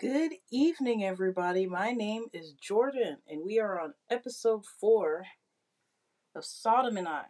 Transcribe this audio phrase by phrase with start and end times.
[0.00, 1.66] Good evening, everybody.
[1.66, 5.26] My name is Jordan, and we are on episode four
[6.34, 7.26] of Sodom and I.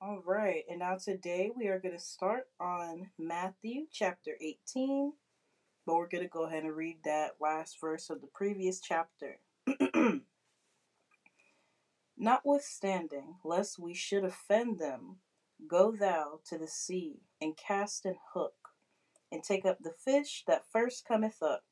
[0.00, 5.14] All right, and now today we are going to start on Matthew chapter 18,
[5.84, 9.40] but we're going to go ahead and read that last verse of the previous chapter.
[12.16, 15.16] Notwithstanding, lest we should offend them,
[15.66, 18.61] go thou to the sea and cast an hook
[19.32, 21.64] and take up the fish that first cometh up.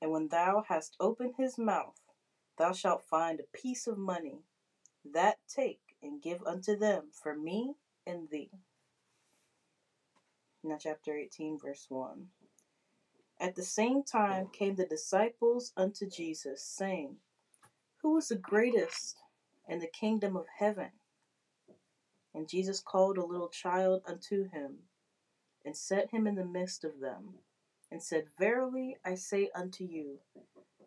[0.00, 2.00] And when thou hast opened his mouth,
[2.56, 4.40] thou shalt find a piece of money.
[5.04, 7.74] That take and give unto them for me
[8.06, 8.50] and thee.
[10.64, 12.28] Now, chapter 18, verse 1.
[13.38, 17.16] At the same time came the disciples unto Jesus, saying,
[18.02, 19.18] Who is the greatest
[19.68, 20.90] in the kingdom of heaven?
[22.34, 24.78] And Jesus called a little child unto him
[25.66, 27.34] and set him in the midst of them,
[27.90, 30.20] and said, Verily I say unto you,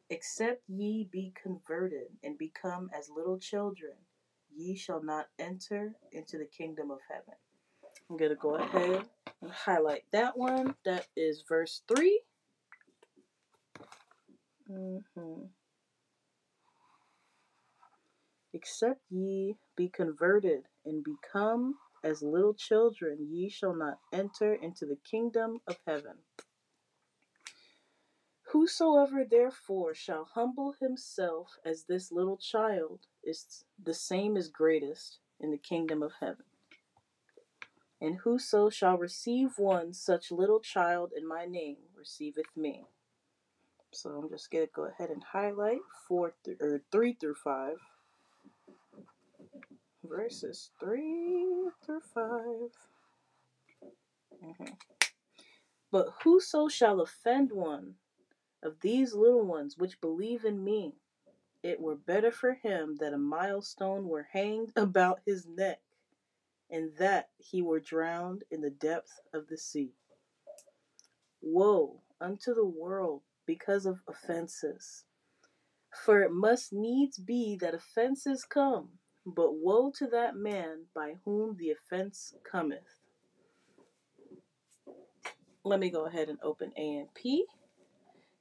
[0.10, 3.94] except ye be converted and become as little children,
[4.55, 7.36] ye shall not enter into the kingdom of heaven.
[8.10, 9.04] I'm going to go ahead
[9.41, 10.74] and highlight that one.
[10.86, 12.21] That is verse 3.
[14.71, 15.41] Mm-hmm.
[18.54, 24.98] Except ye be converted and become as little children, ye shall not enter into the
[25.10, 26.18] kingdom of heaven.
[28.52, 35.52] Whosoever therefore shall humble himself as this little child is the same as greatest in
[35.52, 36.46] the kingdom of heaven.
[38.02, 42.86] And whoso shall receive one such little child in my name receiveth me.
[43.92, 47.77] So I'm just gonna go ahead and highlight four th- or three through five
[50.10, 52.24] verses 3 through 5.
[54.43, 54.74] Mm-hmm.
[55.91, 57.96] But whoso shall offend one
[58.63, 60.96] of these little ones which believe in me,
[61.62, 65.80] it were better for him that a millstone were hanged about his neck,
[66.70, 69.94] and that he were drowned in the depth of the sea.
[71.41, 75.06] Woe unto the world because of offenses!
[76.06, 78.99] For it must needs be that offenses come
[79.35, 82.79] but woe to that man by whom the offense cometh.
[85.63, 87.47] Let me go ahead and open AMP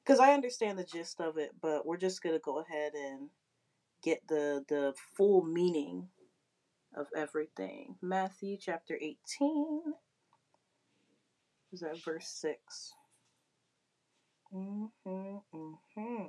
[0.04, 3.28] because I understand the gist of it, but we're just gonna go ahead and
[4.02, 6.08] get the the full meaning
[6.96, 7.96] of everything.
[8.00, 9.82] Matthew chapter 18
[11.72, 12.92] is that verse 6.
[14.54, 16.24] Mm-hmm, mm-hmm.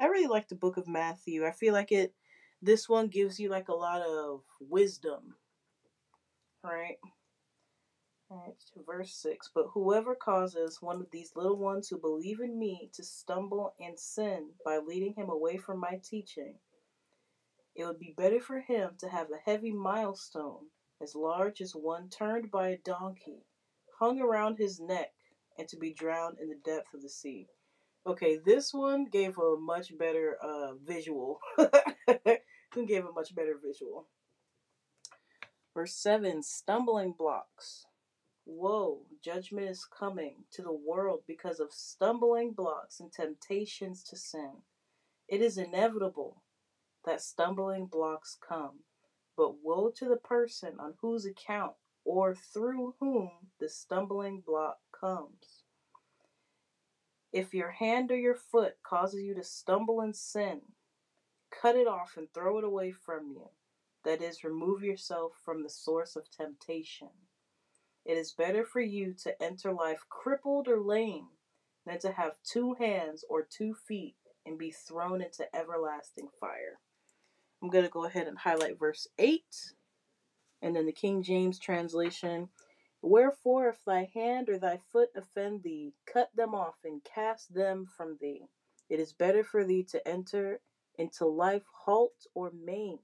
[0.00, 1.46] I really like the book of Matthew.
[1.46, 2.12] I feel like it
[2.62, 5.34] this one gives you like a lot of wisdom,
[6.64, 6.96] right?
[8.30, 9.50] All right, verse 6.
[9.54, 13.98] But whoever causes one of these little ones who believe in me to stumble and
[13.98, 16.54] sin by leading him away from my teaching,
[17.74, 20.66] it would be better for him to have a heavy millstone
[21.02, 23.44] as large as one turned by a donkey
[23.98, 25.12] hung around his neck
[25.58, 27.46] and to be drowned in the depth of the sea.
[28.06, 31.38] Okay, this one gave a much better uh, visual.
[32.80, 34.08] gave a much better visual.
[35.74, 37.86] Verse 7 Stumbling blocks.
[38.44, 44.62] Woe, judgment is coming to the world because of stumbling blocks and temptations to sin.
[45.28, 46.42] It is inevitable
[47.04, 48.80] that stumbling blocks come,
[49.36, 55.62] but woe to the person on whose account or through whom the stumbling block comes.
[57.32, 60.60] If your hand or your foot causes you to stumble in sin,
[61.60, 63.48] cut it off and throw it away from you.
[64.04, 67.10] That is, remove yourself from the source of temptation.
[68.04, 71.28] It is better for you to enter life crippled or lame
[71.86, 76.80] than to have two hands or two feet and be thrown into everlasting fire.
[77.62, 79.44] I'm going to go ahead and highlight verse 8
[80.62, 82.48] and then the King James translation.
[83.02, 87.86] Wherefore, if thy hand or thy foot offend thee, cut them off and cast them
[87.96, 88.46] from thee.
[88.88, 90.60] It is better for thee to enter
[90.98, 92.98] into life halt or maimed,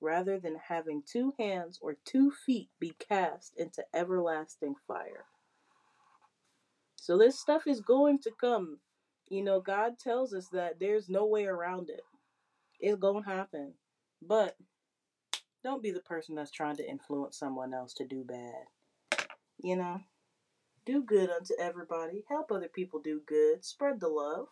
[0.00, 5.26] rather than having two hands or two feet be cast into everlasting fire.
[6.96, 8.78] So this stuff is going to come.
[9.28, 12.02] You know, God tells us that there's no way around it.
[12.78, 13.74] It's going to happen.
[14.20, 14.56] But
[15.62, 19.26] don't be the person that's trying to influence someone else to do bad.
[19.62, 20.00] You know,
[20.86, 22.24] do good unto everybody.
[22.28, 23.64] Help other people do good.
[23.64, 24.48] Spread the love.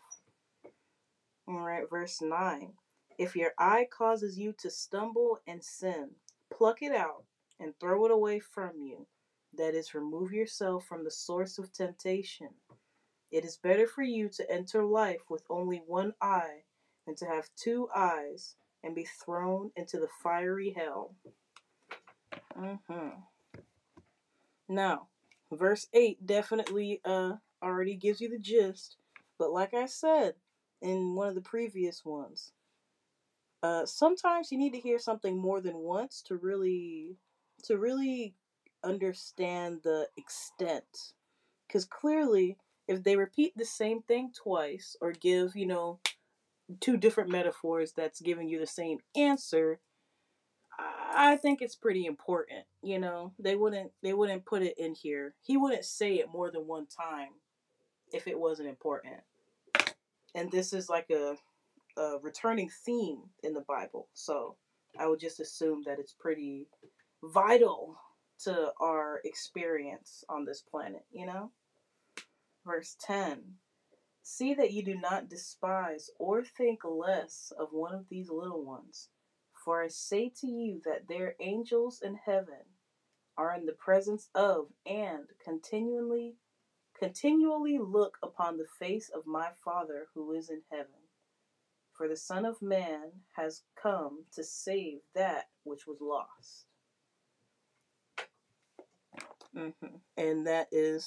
[1.51, 2.73] Right, verse 9.
[3.17, 6.11] If your eye causes you to stumble and sin,
[6.53, 7.23] pluck it out
[7.59, 9.07] and throw it away from you.
[9.57, 12.49] That is, remove yourself from the source of temptation.
[13.31, 16.65] It is better for you to enter life with only one eye
[17.07, 21.15] than to have two eyes and be thrown into the fiery hell.
[22.55, 23.09] Mm-hmm.
[24.67, 25.07] Now,
[25.51, 28.97] verse 8 definitely uh already gives you the gist,
[29.39, 30.35] but like I said
[30.81, 32.51] in one of the previous ones,
[33.63, 37.17] uh sometimes you need to hear something more than once to really
[37.63, 38.35] to really
[38.83, 41.13] understand the extent.
[41.71, 45.99] Cuz clearly if they repeat the same thing twice or give, you know,
[46.79, 49.79] two different metaphors that's giving you the same answer,
[50.79, 52.65] I think it's pretty important.
[52.81, 55.35] You know, they wouldn't they wouldn't put it in here.
[55.41, 57.29] He wouldn't say it more than one time
[58.13, 59.21] if it wasn't important.
[60.35, 61.35] And this is like a,
[61.99, 64.55] a returning theme in the Bible, so
[64.99, 66.67] I would just assume that it's pretty
[67.23, 67.97] vital
[68.43, 71.05] to our experience on this planet.
[71.11, 71.51] You know,
[72.65, 73.41] verse ten.
[74.21, 79.09] See that you do not despise or think less of one of these little ones.
[79.65, 82.77] For I say to you that their angels in heaven
[83.37, 86.35] are in the presence of and continually
[86.99, 90.87] continually look upon the face of my Father who is in heaven.
[91.93, 96.65] For the Son of Man has come to save that which was lost.
[99.55, 99.95] Mm-hmm.
[100.17, 101.05] And that is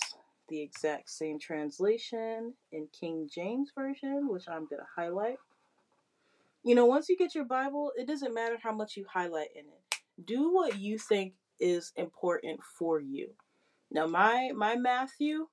[0.49, 5.39] the exact same translation in King James Version, which I'm going to highlight.
[6.65, 9.65] You know, once you get your Bible, it doesn't matter how much you highlight in
[9.65, 10.27] it.
[10.27, 13.31] Do what you think is important for you.
[13.91, 15.49] Now, my my Matthew,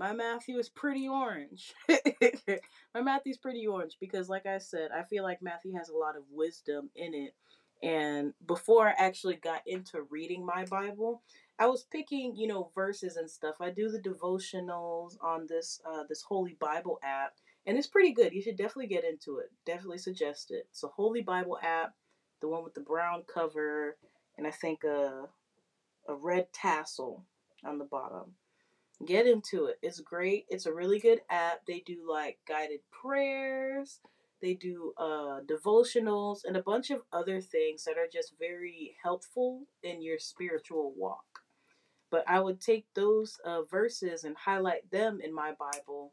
[0.00, 1.74] my Matthew is pretty orange.
[2.94, 6.16] my Matthew's pretty orange because, like I said, I feel like Matthew has a lot
[6.16, 7.34] of wisdom in it.
[7.82, 11.20] And before I actually got into reading my Bible,
[11.58, 13.56] I was picking, you know, verses and stuff.
[13.60, 17.34] I do the devotionals on this uh, this Holy Bible app,
[17.66, 18.32] and it's pretty good.
[18.32, 19.50] You should definitely get into it.
[19.66, 20.66] Definitely suggest it.
[20.70, 21.92] It's a Holy Bible app,
[22.40, 23.98] the one with the brown cover,
[24.38, 25.28] and I think a
[26.08, 27.26] a red tassel
[27.66, 28.32] on the bottom.
[29.06, 29.78] Get into it.
[29.82, 30.44] It's great.
[30.48, 31.60] It's a really good app.
[31.66, 34.00] They do like guided prayers.
[34.42, 39.62] They do uh, devotionals and a bunch of other things that are just very helpful
[39.82, 41.24] in your spiritual walk.
[42.10, 46.12] But I would take those uh, verses and highlight them in my Bible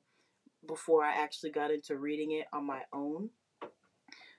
[0.67, 3.29] before I actually got into reading it on my own.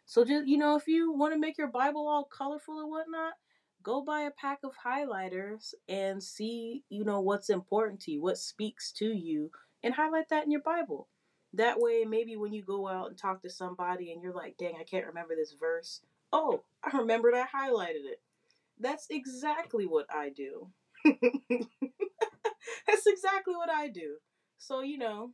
[0.07, 3.35] So just you know, if you want to make your Bible all colorful and whatnot,
[3.89, 8.37] go buy a pack of highlighters and see you know what's important to you, what
[8.37, 9.51] speaks to you,
[9.83, 11.09] and highlight that in your Bible.
[11.55, 14.75] That way, maybe when you go out and talk to somebody and you're like, "Dang,
[14.79, 16.03] I can't remember this verse."
[16.35, 18.21] Oh, I remembered I highlighted it.
[18.79, 20.69] That's exactly what I do.
[22.87, 24.17] That's exactly what I do.
[24.59, 25.33] So, you know,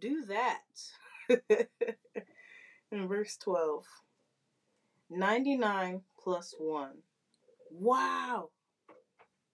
[0.00, 0.64] do that.
[2.90, 3.84] In verse 12
[5.10, 6.90] 99 plus 1.
[7.80, 8.50] Wow.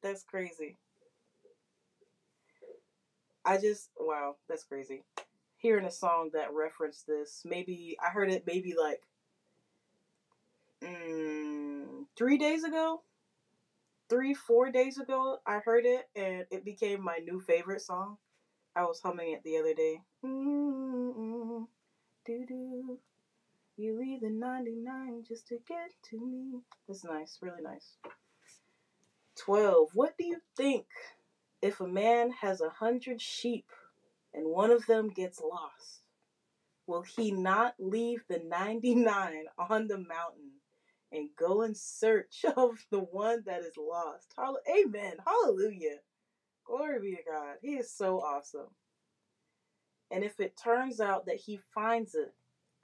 [0.02, 0.76] That's crazy.
[3.44, 5.02] I just, wow, that's crazy.
[5.58, 9.02] Hearing a song that referenced this, maybe, I heard it maybe like
[10.82, 13.02] mm, three days ago.
[14.10, 18.18] Three, four days ago, I heard it and it became my new favorite song.
[18.76, 20.02] I was humming it the other day.
[20.24, 21.64] Mm-hmm.
[23.76, 26.60] You leave the 99 just to get to me.
[26.86, 27.96] That's nice, really nice.
[29.36, 29.90] 12.
[29.94, 30.86] What do you think
[31.62, 33.66] if a man has a hundred sheep
[34.34, 36.02] and one of them gets lost?
[36.86, 40.52] Will he not leave the 99 on the mountain
[41.12, 44.34] and go in search of the one that is lost?
[44.38, 45.14] Amen.
[45.24, 45.98] Hallelujah.
[46.64, 47.56] Glory be to God.
[47.62, 48.68] He is so awesome.
[50.10, 52.34] And if it turns out that he finds it,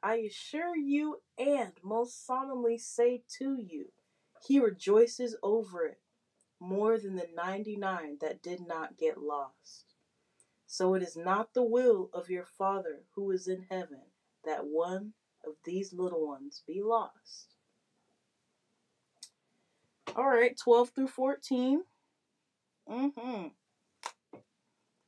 [0.03, 3.93] I assure you and most solemnly say to you,
[4.47, 6.01] he rejoices over it
[6.61, 9.95] more than the 99 that did not get lost.
[10.67, 14.03] So it is not the will of your Father who is in heaven
[14.45, 15.13] that one
[15.47, 17.55] of these little ones be lost.
[20.15, 21.83] All right, 12 through 14.
[22.91, 23.47] Mm-hmm.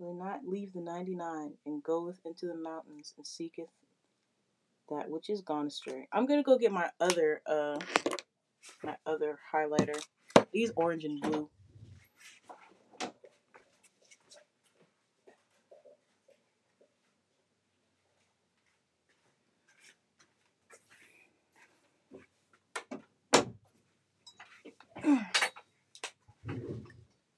[0.00, 3.71] Not leave the 99 and goeth into the mountains and seeketh
[4.90, 6.09] that which is gone astray.
[6.12, 7.78] I'm gonna go get my other uh
[8.83, 10.00] my other highlighter.
[10.52, 11.50] These orange and blue.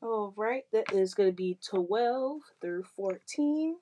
[0.02, 3.76] All right, that is going to be 12 through 14.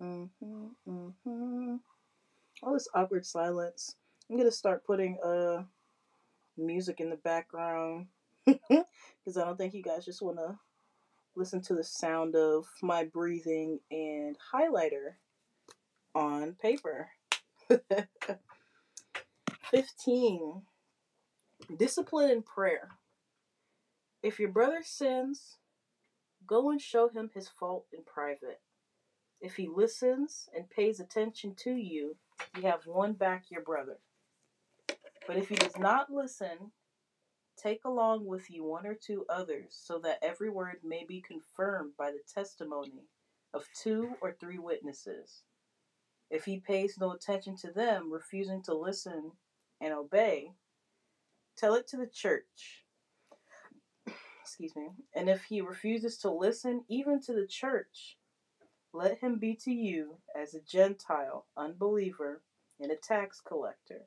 [0.00, 1.76] Mm-hmm, mm-hmm.
[2.62, 3.96] All this awkward silence.
[4.30, 5.64] I'm gonna start putting uh
[6.56, 8.06] music in the background
[8.46, 10.58] because I don't think you guys just want to
[11.36, 15.14] listen to the sound of my breathing and highlighter
[16.14, 17.08] on paper.
[19.70, 20.62] 15.
[21.76, 22.98] Discipline in prayer.
[24.22, 25.56] If your brother sins,
[26.46, 28.60] go and show him his fault in private.
[29.40, 32.16] If he listens and pays attention to you,
[32.56, 33.98] you have won back your brother.
[35.26, 36.72] But if he does not listen,
[37.56, 41.92] take along with you one or two others, so that every word may be confirmed
[41.98, 43.04] by the testimony
[43.52, 45.42] of two or three witnesses.
[46.30, 49.32] If he pays no attention to them, refusing to listen
[49.80, 50.52] and obey,
[51.56, 52.84] tell it to the church.
[54.42, 54.88] Excuse me.
[55.14, 58.16] And if he refuses to listen even to the church,
[58.96, 62.40] let him be to you as a Gentile, unbeliever,
[62.80, 64.06] and a tax collector.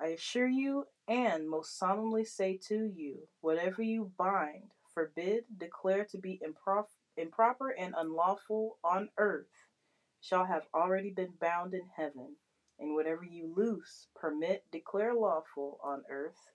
[0.00, 6.18] I assure you and most solemnly say to you, whatever you bind, forbid, declare to
[6.18, 9.66] be improf- improper and unlawful on earth,
[10.20, 12.36] shall have already been bound in heaven,
[12.78, 16.52] and whatever you loose, permit, declare lawful on earth,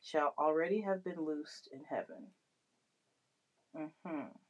[0.00, 2.26] shall already have been loosed in heaven.
[3.76, 4.43] Mm-hmm.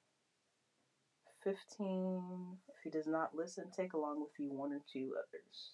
[1.45, 2.57] 15.
[2.69, 5.73] If he does not listen, take along with you one or two others.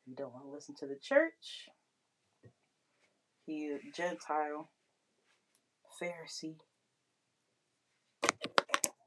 [0.00, 1.68] If you don't want to listen to the church,
[3.44, 4.70] he a Gentile,
[6.00, 6.56] Pharisee.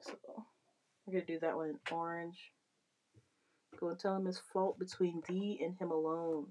[0.01, 0.17] So
[1.05, 2.51] we're gonna do that one in orange.
[3.79, 6.47] Go and tell him his fault between thee and him alone.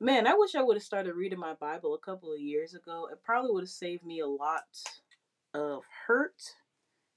[0.00, 3.08] Man, I wish I would have started reading my Bible a couple of years ago.
[3.12, 4.64] It probably would have saved me a lot
[5.54, 6.42] of hurt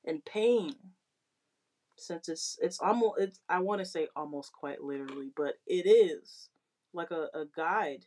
[0.05, 0.75] and pain.
[1.97, 6.49] Since it's it's almost it's I want to say almost quite literally, but it is
[6.93, 8.05] like a, a guide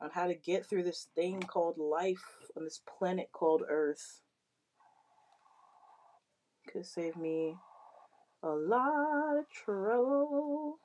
[0.00, 2.24] on how to get through this thing called life
[2.56, 4.20] on this planet called Earth.
[6.68, 7.56] Could save me
[8.42, 10.78] a lot of trouble.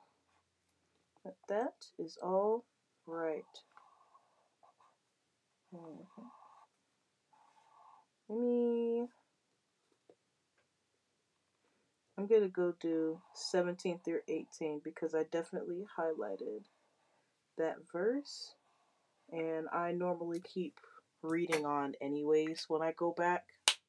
[1.24, 2.64] But that is all
[3.06, 3.44] right.
[5.72, 6.06] Mhm.
[8.28, 9.08] Let me.
[12.18, 16.64] I'm gonna go do 17 through 18 because I definitely highlighted
[17.58, 18.54] that verse,
[19.30, 20.80] and I normally keep
[21.22, 23.44] reading on anyways when I go back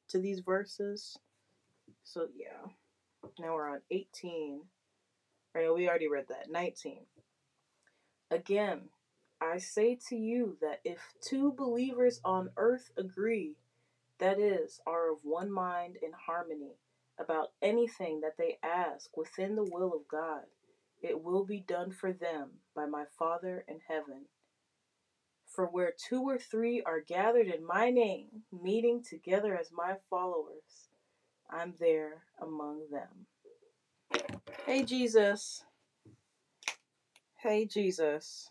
[0.08, 1.16] to these verses.
[2.04, 2.70] So yeah,
[3.38, 4.60] now we're on 18.
[5.54, 6.50] Or no, we already read that.
[6.50, 7.00] 19.
[8.30, 8.90] Again,
[9.40, 13.56] I say to you that if two believers on earth agree,
[14.18, 16.76] that is, are of one mind and harmony
[17.18, 20.42] about anything that they ask within the will of God,
[21.02, 24.26] it will be done for them by my Father in heaven.
[25.46, 30.88] For where two or three are gathered in my name, meeting together as my followers,
[31.50, 33.26] I'm there among them.
[34.66, 35.64] Hey, Jesus.
[37.36, 38.50] Hey, Jesus.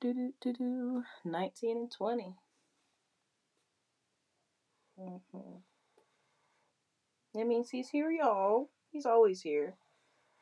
[0.00, 1.02] Do do do do.
[1.24, 2.34] 19 and 20.
[4.98, 5.75] Mm-hmm.
[7.36, 8.70] That means he's here, y'all.
[8.92, 9.74] He's always here.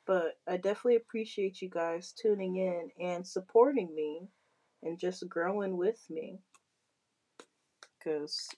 [0.07, 4.29] But I definitely appreciate you guys tuning in and supporting me
[4.83, 6.39] and just growing with me.
[7.99, 8.49] Because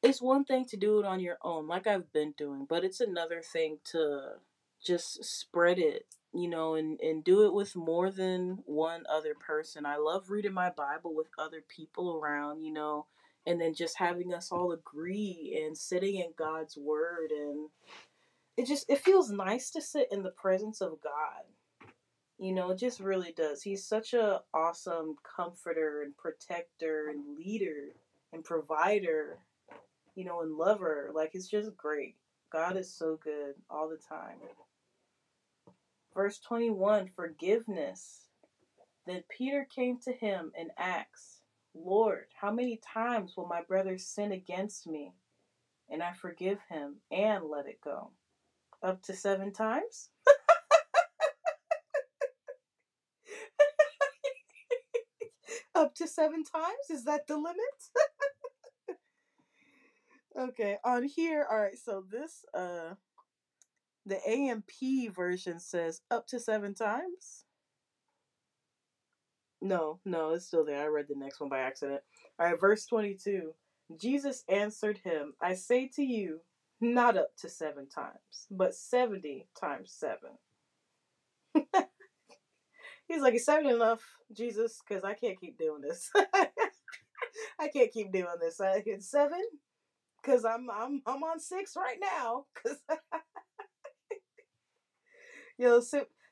[0.00, 3.00] it's one thing to do it on your own, like I've been doing, but it's
[3.00, 4.34] another thing to
[4.84, 9.86] just spread it, you know, and, and do it with more than one other person.
[9.86, 13.06] I love reading my Bible with other people around, you know,
[13.46, 17.68] and then just having us all agree and sitting in God's word and
[18.56, 21.44] it just it feels nice to sit in the presence of God.
[22.38, 23.62] You know, it just really does.
[23.62, 27.94] He's such a awesome comforter and protector and leader
[28.32, 29.38] and provider,
[30.14, 31.10] you know, and lover.
[31.14, 32.16] Like it's just great.
[32.52, 34.38] God is so good all the time.
[36.14, 38.28] Verse 21, forgiveness.
[39.06, 41.40] Then Peter came to him and asked,
[41.74, 45.12] Lord, how many times will my brother sin against me
[45.90, 48.10] and I forgive him and let it go?
[48.82, 50.10] Up to seven times?
[55.74, 56.90] Up to seven times?
[56.90, 57.58] Is that the limit?
[60.38, 62.94] okay, on here, all right, so this, uh,
[64.06, 64.70] the AMP
[65.14, 67.44] version says up to seven times.
[69.64, 70.82] No, no, it's still there.
[70.82, 72.02] I read the next one by accident.
[72.38, 73.54] All right, verse 22.
[73.98, 76.40] Jesus answered him, I say to you,
[76.82, 80.32] not up to seven times, but 70 times seven.
[83.08, 84.02] He's like, is seven enough,
[84.36, 84.80] Jesus?
[84.86, 86.10] Because I can't keep doing this.
[87.58, 88.60] I can't keep doing this.
[88.60, 89.40] I hit seven
[90.22, 92.44] because I'm I'm I'm on six right now.
[92.62, 92.76] Cause
[95.58, 95.80] yo,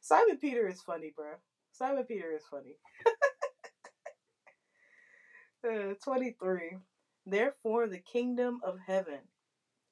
[0.01, 1.33] Simon Peter is funny, bro.
[1.73, 2.77] Simon Peter is funny.
[5.69, 6.79] uh, Twenty three.
[7.27, 9.21] Therefore, the kingdom of heaven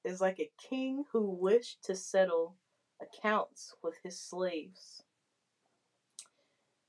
[0.04, 2.56] is like a king who wished to settle
[3.00, 5.02] accounts with his slaves.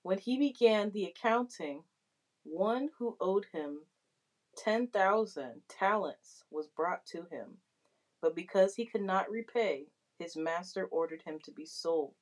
[0.03, 1.83] When he began the accounting,
[2.43, 3.81] one who owed him
[4.57, 7.57] 10,000 talents was brought to him.
[8.21, 9.85] But because he could not repay,
[10.19, 12.15] his master ordered him to be sold,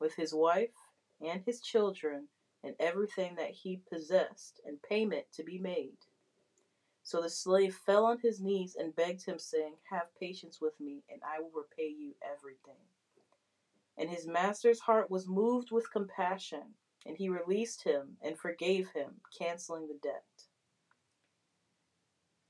[0.00, 0.74] with his wife
[1.20, 2.28] and his children
[2.64, 5.98] and everything that he possessed, and payment to be made.
[7.02, 11.04] So the slave fell on his knees and begged him, saying, Have patience with me,
[11.10, 12.80] and I will repay you everything.
[13.98, 16.74] And his master's heart was moved with compassion,
[17.06, 20.24] and he released him and forgave him, canceling the debt.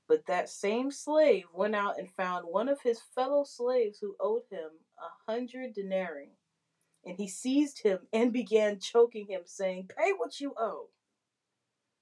[0.07, 4.43] But that same slave went out and found one of his fellow slaves who owed
[4.49, 6.37] him a hundred denarii.
[7.05, 10.89] And he seized him and began choking him, saying, Pay what you owe.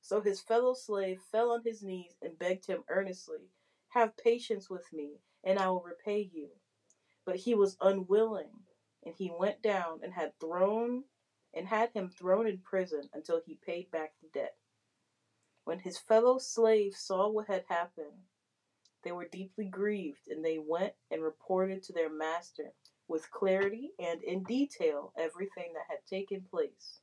[0.02, 3.50] So his fellow slave fell on his knees and begged him earnestly,
[3.90, 6.50] Have patience with me, and I will repay you.
[7.26, 8.52] But he was unwilling,
[9.06, 11.04] and he went down and had thrown
[11.54, 14.58] and had him thrown in prison until he paid back the debt.
[15.66, 18.24] When his fellow slaves saw what had happened,
[19.04, 22.74] they were deeply grieved, and they went and reported to their master
[23.08, 27.00] with clarity and in detail everything that had taken place.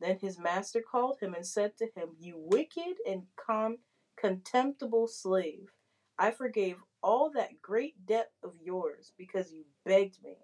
[0.00, 3.78] Then his master called him and said to him, You wicked and con-
[4.16, 5.70] contemptible slave,
[6.18, 10.36] I forgave all that great debt of yours because you begged me.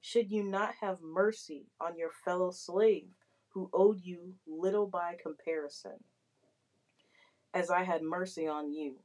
[0.00, 3.08] Should you not have mercy on your fellow slave
[3.48, 5.98] who owed you little by comparison?
[7.54, 8.96] As I had mercy on you.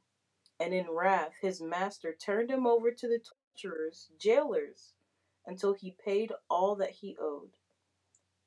[0.60, 3.18] And in wrath, his master turned him over to the
[3.54, 4.94] torturers, jailers,
[5.46, 7.50] until he paid all that he owed.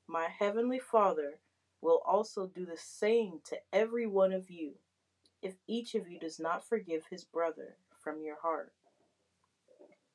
[0.06, 1.38] My heavenly Father
[1.80, 4.72] will also do the same to every one of you
[5.42, 8.72] if each of you does not forgive his brother from your heart.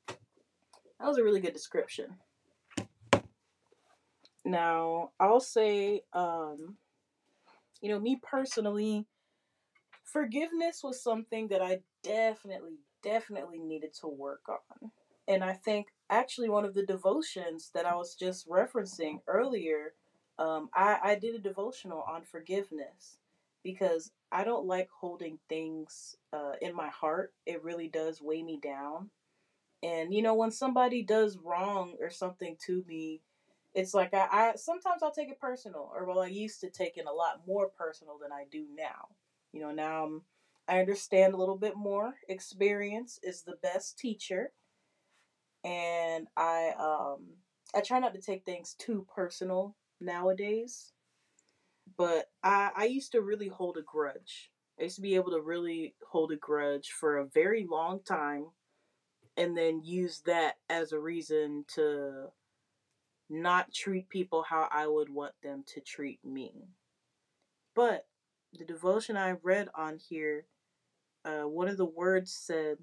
[0.08, 2.18] That was a really good description.
[4.44, 6.78] Now, I'll say, um,
[7.82, 9.06] you know, me personally,
[10.04, 14.92] forgiveness was something that I definitely, definitely needed to work on.
[15.28, 19.94] And I think actually one of the devotions that I was just referencing earlier,
[20.40, 23.18] um, I, I did a devotional on forgiveness
[23.64, 27.34] because I don't like holding things uh, in my heart.
[27.46, 29.10] It really does weigh me down.
[29.84, 33.22] And you know, when somebody does wrong or something to me,
[33.74, 36.98] it's like I, I sometimes I'll take it personal, or well, I used to take
[36.98, 39.10] it a lot more personal than I do now.
[39.54, 40.22] You know, now I'm,
[40.68, 42.14] I understand a little bit more.
[42.30, 44.52] Experience is the best teacher
[45.64, 47.26] and I um
[47.74, 50.94] I try not to take things too personal nowadays.
[51.98, 54.52] But I I used to really hold a grudge.
[54.80, 58.48] I used to be able to really hold a grudge for a very long time
[59.38, 62.28] and then use that as a reason to
[63.30, 66.68] not treat people how I would want them to treat me.
[67.76, 68.06] But
[68.54, 70.46] the devotion I read on here,
[71.26, 72.78] uh, one of the words said,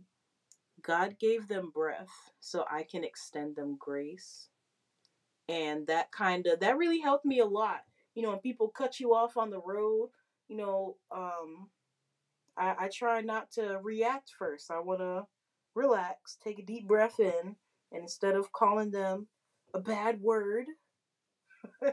[0.83, 4.49] God gave them breath so I can extend them grace.
[5.49, 7.81] And that kind of that really helped me a lot.
[8.15, 10.11] You know, when people cut you off on the road,
[10.49, 11.69] you know, um,
[12.57, 14.71] I, I try not to react first.
[14.71, 15.27] I want to
[15.75, 17.57] relax, take a deep breath in,
[17.93, 19.29] and instead of calling them
[19.75, 20.67] a bad word,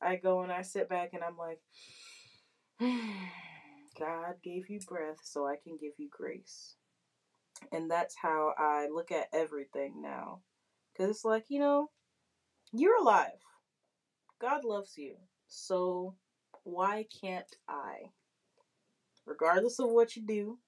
[0.00, 1.60] I go and I sit back and I'm like,
[3.98, 6.76] God gave you breath so I can give you grace.
[7.72, 10.40] And that's how I look at everything now.
[10.92, 11.90] Because it's like, you know,
[12.72, 13.40] you're alive.
[14.40, 15.16] God loves you.
[15.48, 16.14] So
[16.62, 18.10] why can't I?
[19.26, 20.58] Regardless of what you do.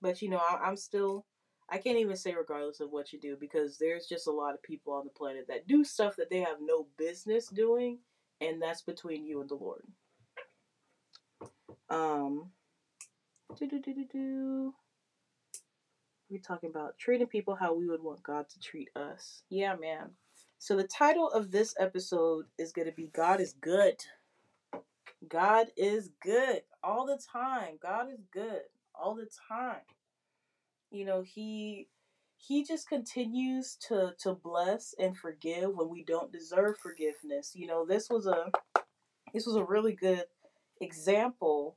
[0.00, 1.26] But, you know, I'm still,
[1.70, 4.62] I can't even say regardless of what you do because there's just a lot of
[4.64, 8.00] people on the planet that do stuff that they have no business doing.
[8.40, 9.84] And that's between you and the Lord.
[11.92, 12.50] Um.
[16.30, 19.42] We're talking about treating people how we would want God to treat us.
[19.50, 20.10] Yeah, man.
[20.58, 23.96] So the title of this episode is going to be God is good.
[25.28, 27.78] God is good all the time.
[27.82, 28.62] God is good
[28.94, 29.82] all the time.
[30.90, 31.88] You know, he
[32.38, 37.52] he just continues to to bless and forgive when we don't deserve forgiveness.
[37.54, 38.50] You know, this was a
[39.34, 40.24] this was a really good
[40.80, 41.76] example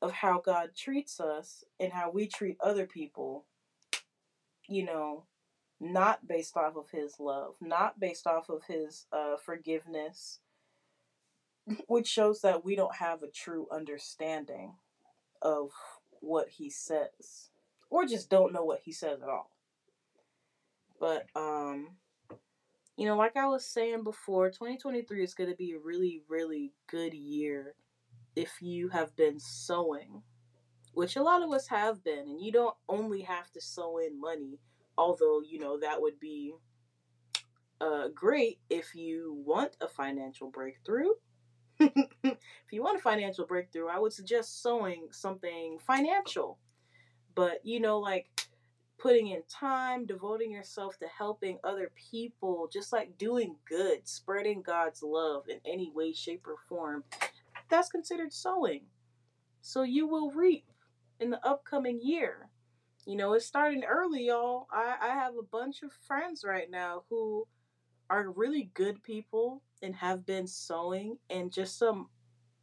[0.00, 3.44] of how God treats us and how we treat other people.
[4.68, 5.24] You know,
[5.80, 10.40] not based off of his love, not based off of his uh, forgiveness,
[11.86, 14.74] which shows that we don't have a true understanding
[15.40, 15.70] of
[16.20, 17.50] what he says,
[17.90, 19.50] or just don't know what he says at all.
[21.00, 21.90] But, um,
[22.96, 26.72] you know, like I was saying before, 2023 is going to be a really, really
[26.90, 27.76] good year
[28.38, 30.22] if you have been sowing,
[30.94, 34.20] which a lot of us have been, and you don't only have to sow in
[34.20, 34.58] money
[34.98, 36.52] although you know that would be
[37.80, 41.10] uh, great if you want a financial breakthrough.
[41.78, 46.58] if you want a financial breakthrough, I would suggest sowing something financial.
[47.36, 48.26] But you know, like
[48.98, 55.04] putting in time, devoting yourself to helping other people, just like doing good, spreading God's
[55.04, 57.04] love in any way, shape, or form,
[57.68, 58.82] that's considered sowing.
[59.60, 60.70] So you will reap
[61.20, 62.48] in the upcoming year.
[63.06, 64.66] You know, it's starting early, y'all.
[64.70, 67.46] I, I have a bunch of friends right now who
[68.10, 72.08] are really good people and have been sowing and just some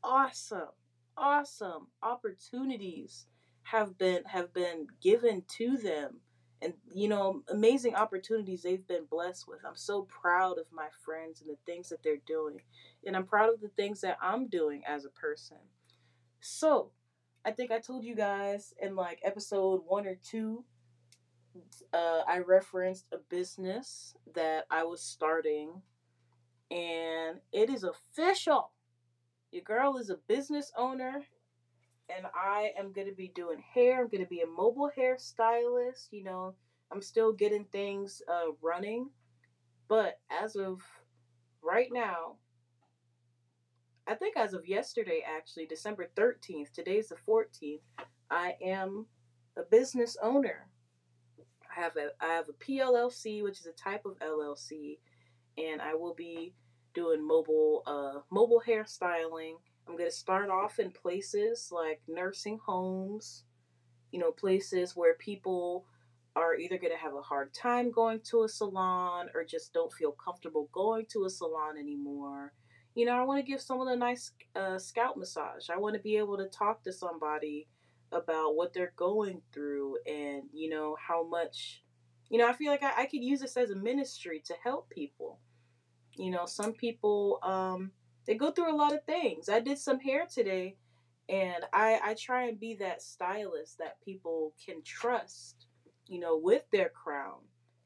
[0.03, 0.69] awesome,
[1.17, 3.25] awesome opportunities
[3.63, 6.17] have been have been given to them
[6.61, 11.41] and you know amazing opportunities they've been blessed with i'm so proud of my friends
[11.41, 12.61] and the things that they're doing
[13.05, 15.57] and i'm proud of the things that i'm doing as a person
[16.39, 16.91] so
[17.45, 20.65] I think I told you guys in like episode one or two,
[21.93, 25.81] uh, I referenced a business that I was starting,
[26.71, 28.71] and it is official.
[29.51, 31.21] Your girl is a business owner,
[32.09, 34.01] and I am going to be doing hair.
[34.01, 36.07] I'm going to be a mobile hairstylist.
[36.11, 36.55] You know,
[36.91, 39.09] I'm still getting things uh, running,
[39.87, 40.81] but as of
[41.61, 42.35] right now,
[44.07, 47.79] I think as of yesterday, actually, December 13th, today's the 14th,
[48.29, 49.07] I am
[49.57, 50.67] a business owner.
[51.75, 54.99] I have a I have a PLLC, which is a type of LLC,
[55.57, 56.53] and I will be
[56.93, 59.55] doing mobile uh, mobile hairstyling.
[59.87, 63.43] I'm gonna start off in places like nursing homes,
[64.11, 65.85] you know, places where people
[66.35, 70.11] are either gonna have a hard time going to a salon or just don't feel
[70.11, 72.53] comfortable going to a salon anymore
[72.95, 75.69] you know, I want to give someone a nice uh, scalp massage.
[75.69, 77.67] I want to be able to talk to somebody
[78.11, 81.83] about what they're going through and, you know, how much,
[82.29, 84.89] you know, I feel like I, I could use this as a ministry to help
[84.89, 85.39] people.
[86.15, 87.91] You know, some people, um,
[88.25, 89.49] they go through a lot of things.
[89.49, 90.77] I did some hair today
[91.29, 95.67] and I, I try and be that stylist that people can trust,
[96.07, 97.39] you know, with their crown.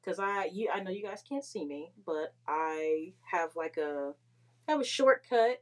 [0.04, 4.14] Cause I, you, I know you guys can't see me, but I have like a,
[4.68, 5.62] have a shortcut.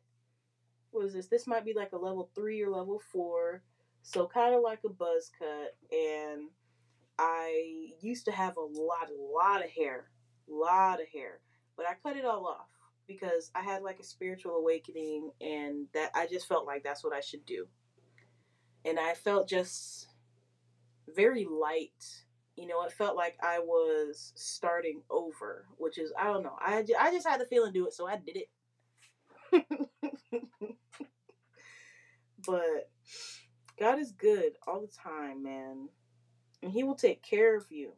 [0.91, 1.27] What is this?
[1.27, 3.63] This might be like a level three or level four.
[4.03, 5.75] So kind of like a buzz cut.
[5.91, 6.49] And
[7.17, 10.09] I used to have a lot, a lot of hair.
[10.49, 11.39] A lot of hair.
[11.75, 12.76] But I cut it all off
[13.07, 17.13] because I had like a spiritual awakening and that I just felt like that's what
[17.13, 17.67] I should do.
[18.85, 20.07] And I felt just
[21.15, 22.23] very light.
[22.55, 26.57] You know, it felt like I was starting over, which is, I don't know.
[26.59, 28.49] I, I just had the feeling to do it, so I did it.
[32.45, 32.89] but
[33.79, 35.89] God is good all the time, man.
[36.63, 37.93] And he will take care of you.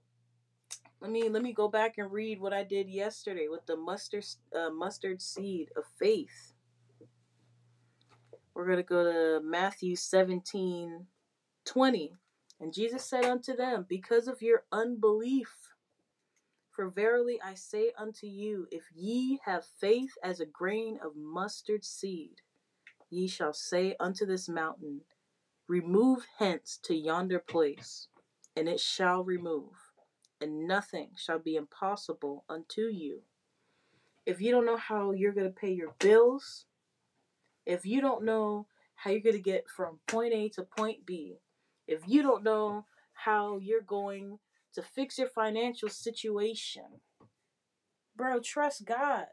[1.02, 4.26] Let me let me go back and read what I did yesterday with the mustard
[4.56, 6.54] uh, mustard seed of faith.
[8.54, 11.08] We're to go to Matthew 17
[11.66, 12.14] 20.
[12.60, 15.50] And Jesus said unto them, Because of your unbelief,
[16.72, 21.86] for verily I say unto you, if ye have faith as a grain of mustard
[21.86, 22.42] seed,
[23.10, 25.02] ye shall say unto this mountain,
[25.68, 28.08] Remove hence to yonder place,
[28.56, 29.89] and it shall remove,
[30.42, 33.22] and nothing shall be impossible unto you.
[34.26, 36.66] If you don't know how you're going to pay your bills,
[37.66, 41.38] if you don't know how you're going to get from point A to point B,
[41.88, 44.40] if you don't know how you're going
[44.74, 46.84] to fix your financial situation.
[48.16, 49.26] Bro, trust God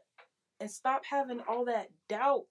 [0.59, 2.45] and stop having all that doubt.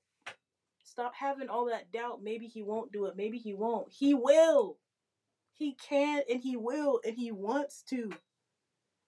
[0.84, 2.22] Stop having all that doubt.
[2.22, 3.16] Maybe he won't do it.
[3.16, 3.92] Maybe he won't.
[3.92, 4.78] He will.
[5.52, 8.12] He can and he will and he wants to.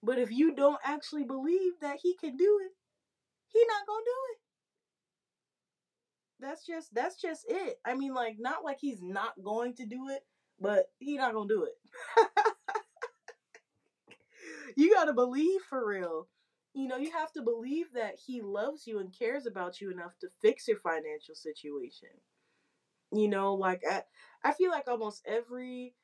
[0.01, 2.71] But if you don't actually believe that he can do it,
[3.47, 4.39] he not going to do it.
[6.41, 7.79] That's just that's just it.
[7.85, 10.21] I mean like not like he's not going to do it,
[10.59, 11.73] but he not going to do it.
[14.77, 16.27] you gotta believe for real.
[16.73, 20.17] You know, you have to believe that he loves you and cares about you enough
[20.21, 22.09] to fix your financial situation.
[23.11, 24.03] You know, like I,
[24.43, 25.95] I feel like almost every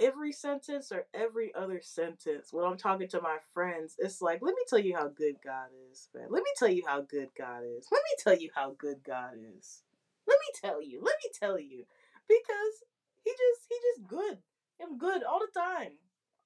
[0.00, 4.54] every sentence or every other sentence when I'm talking to my friends, it's like, let
[4.54, 6.28] me tell you how good God is, man.
[6.30, 7.86] Let me tell you how good God is.
[7.92, 9.82] Let me tell you how good God is.
[10.26, 11.00] Let me tell you.
[11.02, 11.84] Let me tell you.
[12.28, 12.84] Because
[13.24, 14.38] he just he just good.
[14.82, 15.92] I'm good all the time.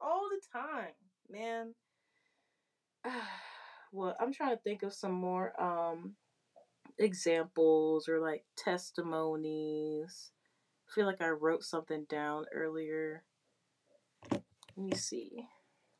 [0.01, 0.95] All the time.
[1.31, 1.75] Man.
[3.93, 6.15] well, I'm trying to think of some more um
[6.99, 10.31] examples or like testimonies.
[10.89, 13.23] I feel like I wrote something down earlier.
[14.77, 15.47] Let me see.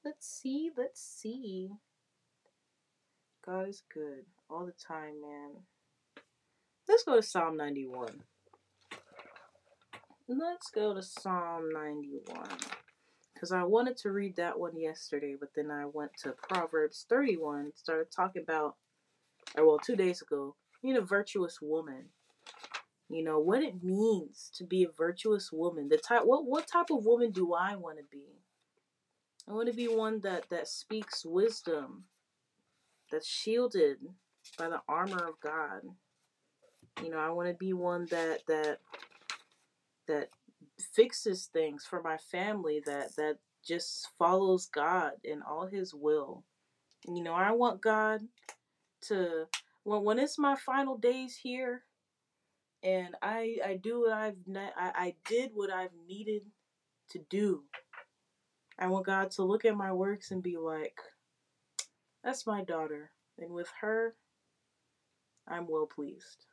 [0.05, 0.71] Let's see.
[0.77, 1.71] Let's see.
[3.47, 5.51] God is good all the time, man.
[6.89, 8.23] Let's go to Psalm 91.
[10.27, 12.49] Let's go to Psalm 91.
[13.33, 17.73] Because I wanted to read that one yesterday, but then I went to Proverbs 31,
[17.77, 18.77] started talking about,
[19.57, 22.07] or well, two days ago, being a virtuous woman.
[23.09, 25.89] You know, what it means to be a virtuous woman.
[25.89, 28.44] The type what what type of woman do I want to be?
[29.49, 32.05] I want to be one that that speaks wisdom,
[33.11, 33.99] that's shielded
[34.59, 35.83] by the armor of God.
[37.03, 38.79] You know, I want to be one that that
[40.07, 40.29] that
[40.79, 46.45] fixes things for my family that that just follows God in all his will.
[47.07, 48.23] You know, I want God
[49.03, 49.47] to
[49.83, 51.83] when when it's my final days here
[52.83, 56.43] and I I do what I've I, I did what I've needed
[57.11, 57.65] to do.
[58.79, 60.99] I want God to look at my works and be like,
[62.23, 63.11] that's my daughter.
[63.39, 64.15] And with her,
[65.47, 66.47] I'm well pleased.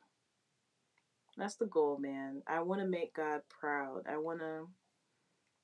[1.36, 2.42] That's the goal, man.
[2.46, 4.02] I want to make God proud.
[4.08, 4.68] I want to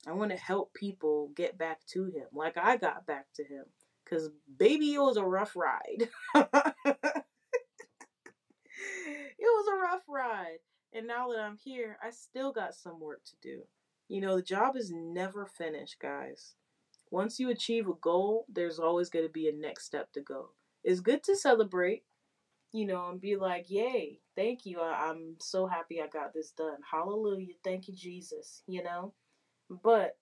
[0.06, 3.64] I want to help people get back to him like I got back to him
[4.06, 6.08] cuz baby it was a rough ride.
[6.34, 6.44] it
[9.40, 10.58] was a rough ride.
[10.92, 13.64] And now that I'm here, I still got some work to do.
[14.08, 16.54] You know, the job is never finished, guys.
[17.10, 20.50] Once you achieve a goal, there's always going to be a next step to go.
[20.84, 22.04] It's good to celebrate,
[22.72, 24.80] you know, and be like, yay, thank you.
[24.80, 26.78] I- I'm so happy I got this done.
[26.90, 27.54] Hallelujah.
[27.64, 29.12] Thank you, Jesus, you know?
[29.70, 30.16] But,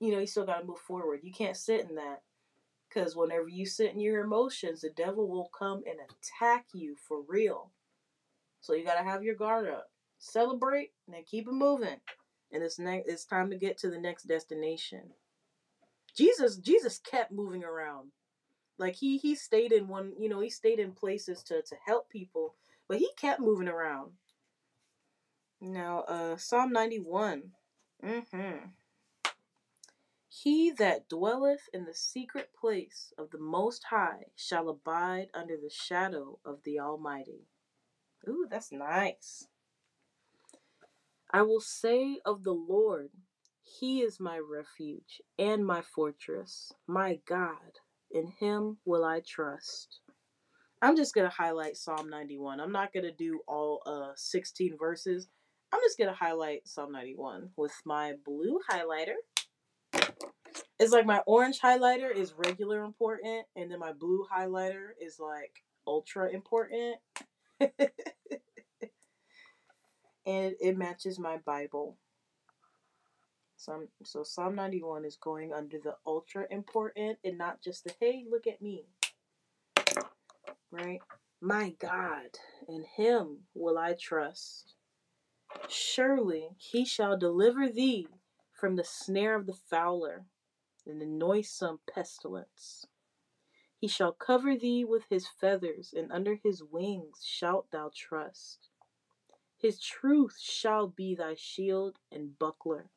[0.00, 1.20] you know, you still got to move forward.
[1.22, 2.22] You can't sit in that.
[2.88, 7.22] Because whenever you sit in your emotions, the devil will come and attack you for
[7.28, 7.70] real.
[8.60, 9.90] So you got to have your guard up.
[10.18, 12.00] Celebrate and then keep it moving.
[12.52, 15.12] And it's, ne- it's time to get to the next destination.
[16.16, 18.10] Jesus Jesus kept moving around.
[18.78, 22.10] Like he he stayed in one, you know, he stayed in places to to help
[22.10, 22.54] people,
[22.88, 24.12] but he kept moving around.
[25.60, 27.52] Now, uh Psalm 91.
[28.04, 28.72] Mhm.
[30.28, 35.70] He that dwelleth in the secret place of the most high shall abide under the
[35.70, 37.48] shadow of the almighty.
[38.28, 39.48] Ooh, that's nice.
[41.30, 43.10] I will say of the Lord,
[43.62, 47.80] He is my refuge and my fortress, my God.
[48.10, 50.00] In Him will I trust.
[50.82, 52.60] I'm just gonna highlight Psalm 91.
[52.60, 55.28] I'm not gonna do all uh 16 verses.
[55.72, 59.16] I'm just gonna highlight Psalm 91 with my blue highlighter.
[60.78, 65.52] It's like my orange highlighter is regular important, and then my blue highlighter is like
[65.86, 66.96] ultra important.
[70.28, 71.96] and it matches my Bible.
[73.56, 78.26] So, so Psalm 91 is going under the ultra important and not just the hey,
[78.30, 78.84] look at me.
[80.70, 81.00] Right?
[81.40, 82.38] My God,
[82.68, 84.74] in him will I trust.
[85.66, 88.06] Surely he shall deliver thee
[88.52, 90.26] from the snare of the fowler
[90.86, 92.86] and the noisome pestilence.
[93.78, 98.67] He shall cover thee with his feathers, and under his wings shalt thou trust.
[99.58, 102.90] His truth shall be thy shield and buckler.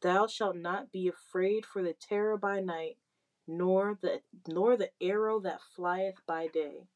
[0.00, 2.98] Thou shalt not be afraid for the terror by night,
[3.46, 6.88] nor the nor the arrow that flieth by day,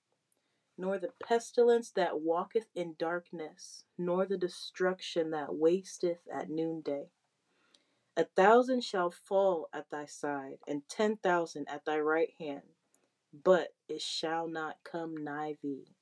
[0.78, 7.10] nor the pestilence that walketh in darkness, nor the destruction that wasteth at noonday.
[8.16, 12.74] A thousand shall fall at thy side, and ten thousand at thy right hand,
[13.32, 15.96] but it shall not come nigh thee.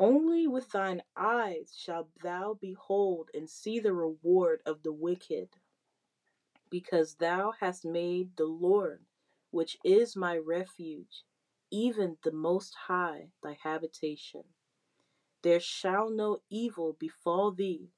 [0.00, 5.50] Only with thine eyes shalt thou behold and see the reward of the wicked,
[6.70, 9.04] because thou hast made the Lord,
[9.50, 11.24] which is my refuge,
[11.70, 14.44] even the Most High, thy habitation.
[15.42, 17.90] There shall no evil befall thee,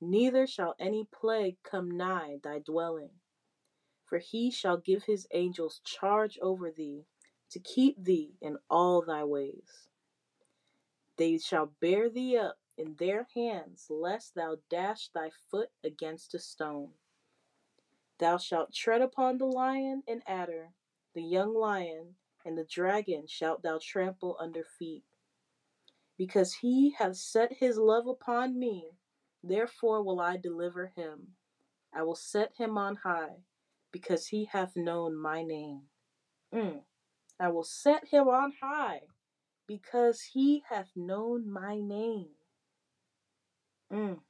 [0.00, 3.20] neither shall any plague come nigh thy dwelling.
[4.06, 7.04] For he shall give his angels charge over thee,
[7.50, 9.90] to keep thee in all thy ways.
[11.16, 16.38] They shall bear thee up in their hands, lest thou dash thy foot against a
[16.38, 16.90] stone.
[18.18, 20.70] Thou shalt tread upon the lion and adder,
[21.14, 25.04] the young lion, and the dragon shalt thou trample under feet.
[26.16, 28.90] Because he hath set his love upon me,
[29.42, 31.34] therefore will I deliver him.
[31.92, 33.42] I will set him on high,
[33.90, 35.82] because he hath known my name.
[36.54, 36.82] Mm.
[37.38, 39.02] I will set him on high,
[39.66, 42.28] because he hath known my name.
[43.92, 44.20] Mm.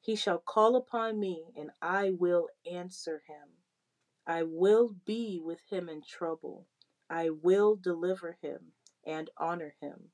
[0.00, 3.48] He shall call upon me, and I will answer him.
[4.26, 6.66] I will be with him in trouble.
[7.10, 8.72] I will deliver him
[9.06, 10.10] and honor him.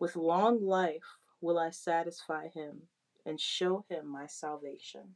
[0.00, 2.88] With long life will I satisfy him
[3.24, 5.14] and show him my salvation.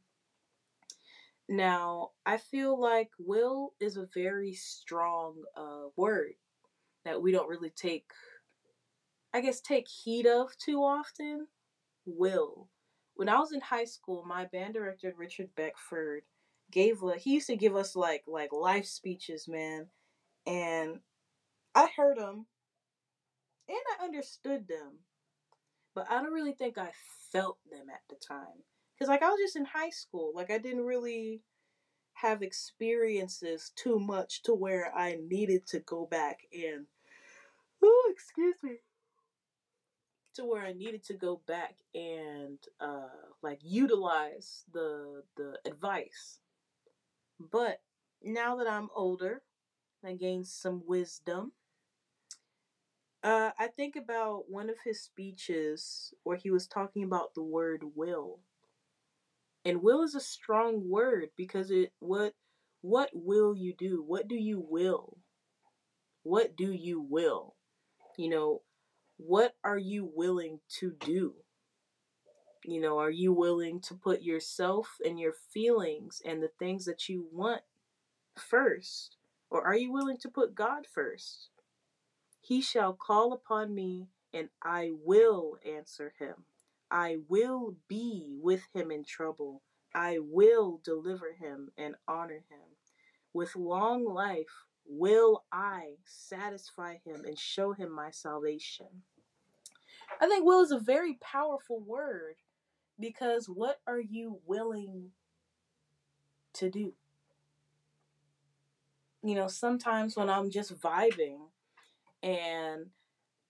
[1.47, 6.35] Now, I feel like will is a very strong uh, word
[7.05, 8.11] that we don't really take,
[9.33, 11.47] I guess, take heed of too often.
[12.05, 12.69] Will.
[13.15, 16.23] When I was in high school, my band director Richard Beckford
[16.71, 19.87] gave a he used to give us like like life speeches, man,
[20.45, 20.99] and
[21.75, 22.45] I heard them
[23.67, 24.99] and I understood them,
[25.93, 26.91] but I don't really think I
[27.31, 28.63] felt them at the time
[28.95, 31.41] because like I was just in high school, like I didn't really
[32.21, 36.85] have experiences too much to where I needed to go back and
[37.83, 38.77] oh excuse me
[40.35, 43.09] to where I needed to go back and uh
[43.41, 46.39] like utilize the the advice.
[47.39, 47.81] But
[48.23, 49.41] now that I'm older,
[50.03, 51.53] I gained some wisdom.
[53.21, 57.83] Uh, I think about one of his speeches where he was talking about the word
[57.95, 58.39] will.
[59.65, 62.33] And will is a strong word because it what
[62.81, 64.03] what will you do?
[64.05, 65.17] What do you will?
[66.23, 67.55] What do you will?
[68.17, 68.61] You know,
[69.17, 71.33] what are you willing to do?
[72.63, 77.09] You know, are you willing to put yourself and your feelings and the things that
[77.09, 77.61] you want
[78.35, 79.17] first?
[79.49, 81.49] Or are you willing to put God first?
[82.41, 86.45] He shall call upon me, and I will answer him.
[86.91, 89.61] I will be with him in trouble.
[89.93, 92.77] I will deliver him and honor him.
[93.33, 99.03] With long life will I satisfy him and show him my salvation.
[100.19, 102.35] I think will is a very powerful word
[102.99, 105.11] because what are you willing
[106.53, 106.93] to do?
[109.23, 111.49] You know, sometimes when I'm just vibing
[112.23, 112.87] and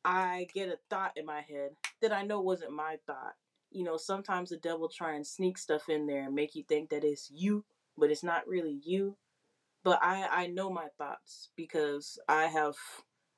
[0.06, 3.36] I get a thought in my head that I know wasn't my thought.
[3.72, 6.90] You know, sometimes the devil try and sneak stuff in there and make you think
[6.90, 7.66] that it's you,
[7.98, 9.18] but it's not really you.
[9.84, 12.76] But I I know my thoughts because I have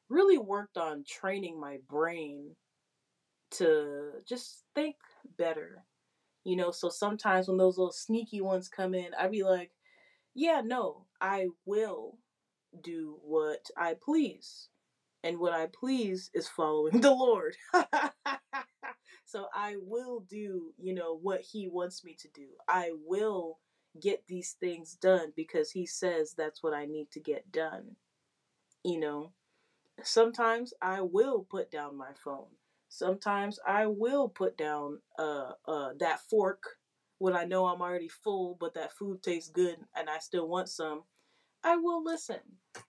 [0.10, 2.56] really worked on training my brain
[3.52, 4.95] to just think
[5.38, 5.84] better.
[6.43, 9.71] You know, so sometimes when those little sneaky ones come in, I be like,
[10.34, 12.17] yeah, no, I will
[12.82, 14.69] do what I please.
[15.23, 17.55] And what I please is following the Lord.
[19.25, 22.47] so I will do, you know, what He wants me to do.
[22.67, 23.60] I will
[24.01, 27.95] get these things done because He says that's what I need to get done.
[28.84, 29.34] You know,
[30.03, 32.47] sometimes I will put down my phone.
[32.89, 36.63] Sometimes I will put down uh, uh, that fork
[37.19, 40.69] when I know I'm already full, but that food tastes good and I still want
[40.69, 41.03] some.
[41.63, 42.39] I will listen.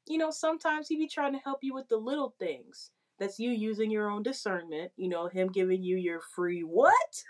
[0.06, 2.90] You know, sometimes he be trying to help you with the little things.
[3.18, 4.92] That's you using your own discernment.
[4.96, 7.22] You know, him giving you your free what?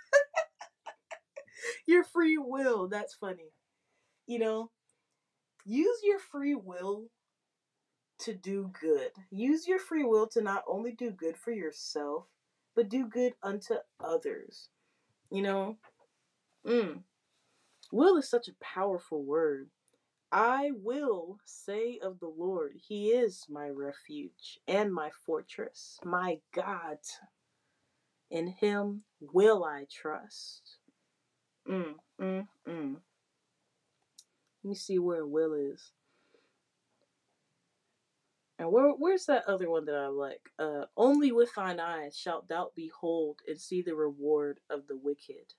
[1.86, 2.88] your free will.
[2.88, 3.52] That's funny.
[4.26, 4.70] You know,
[5.64, 7.08] use your free will
[8.20, 9.10] to do good.
[9.30, 12.26] Use your free will to not only do good for yourself,
[12.74, 14.68] but do good unto others.
[15.30, 15.76] You know?
[16.66, 17.02] Mm.
[17.90, 19.68] Will is such a powerful word.
[20.32, 26.98] I will say of the Lord, He is my refuge and my fortress, my God.
[28.30, 30.78] In Him will I trust.
[31.68, 32.94] Mm, mm, mm.
[34.64, 35.92] Let me see where will is.
[38.58, 40.50] And where, where's that other one that I like?
[40.58, 45.54] Uh, Only with thine eyes shalt thou behold and see the reward of the wicked.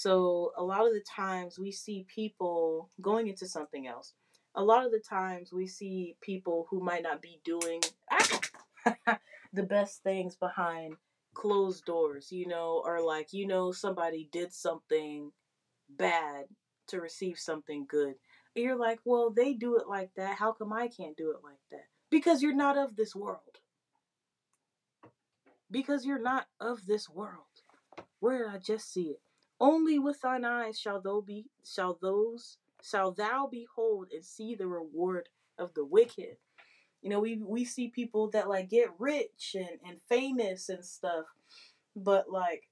[0.00, 4.14] So, a lot of the times we see people going into something else.
[4.54, 7.80] A lot of the times we see people who might not be doing
[8.10, 9.18] ah,
[9.52, 10.94] the best things behind
[11.34, 15.30] closed doors, you know, or like, you know, somebody did something
[15.88, 16.46] bad
[16.88, 18.14] to receive something good
[18.58, 20.36] you're like, well, they do it like that.
[20.36, 21.86] How come I can't do it like that?
[22.10, 23.60] Because you're not of this world.
[25.70, 27.44] Because you're not of this world.
[28.20, 29.20] Where did I just see it?
[29.60, 34.66] Only with thine eyes shall thou be shall those shall thou behold and see the
[34.68, 35.28] reward
[35.58, 36.36] of the wicked.
[37.02, 41.26] You know, we we see people that like get rich and, and famous and stuff,
[41.96, 42.68] but like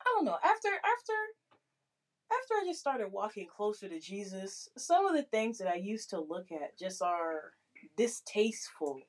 [0.00, 1.12] I don't know, after after
[2.32, 6.10] after I just started walking closer to Jesus, some of the things that I used
[6.10, 7.52] to look at just are
[7.96, 9.00] distasteful.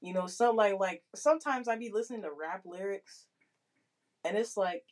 [0.00, 3.26] You know, some like like sometimes I'd be listening to rap lyrics
[4.24, 4.84] and it's like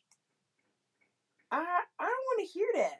[1.53, 2.99] I I don't want to hear that.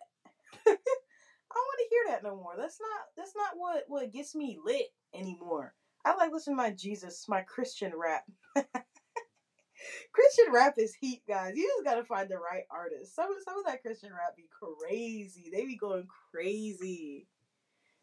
[0.67, 2.55] I don't want to hear that no more.
[2.57, 5.75] That's not that's not what what gets me lit anymore.
[6.05, 8.25] I like listening to my Jesus, my Christian rap.
[10.13, 11.55] Christian rap is heat, guys.
[11.57, 13.15] You just gotta find the right artist.
[13.15, 15.51] Some some of that Christian rap be crazy.
[15.53, 17.27] They be going crazy.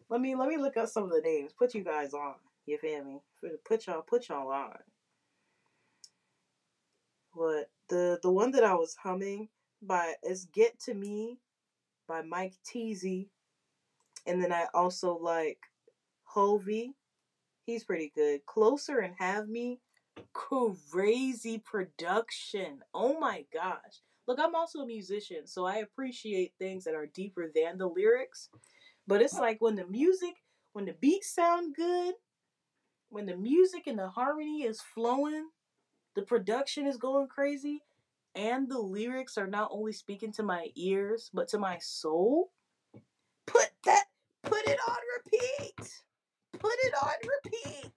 [0.09, 1.53] Let me let me look up some of the names.
[1.53, 2.35] Put you guys on.
[2.65, 3.21] You feel me?
[3.67, 4.77] Put y'all put y'all on.
[7.33, 9.49] What the the one that I was humming
[9.81, 11.39] by it's Get to Me
[12.07, 13.27] by Mike Teezy.
[14.25, 15.59] And then I also like
[16.35, 16.93] Hulvey.
[17.65, 18.45] He's pretty good.
[18.45, 19.79] Closer and Have Me
[20.33, 22.79] crazy production.
[22.93, 24.01] Oh my gosh.
[24.27, 28.49] Look, I'm also a musician, so I appreciate things that are deeper than the lyrics.
[29.07, 30.35] But it's like when the music,
[30.73, 32.13] when the beats sound good,
[33.09, 35.49] when the music and the harmony is flowing,
[36.15, 37.81] the production is going crazy,
[38.39, 42.51] and the lyrics are not only speaking to my ears, but to my soul.
[43.45, 44.05] Put that,
[44.43, 46.01] put it on repeat.
[46.57, 47.13] Put it on
[47.43, 47.91] repeat.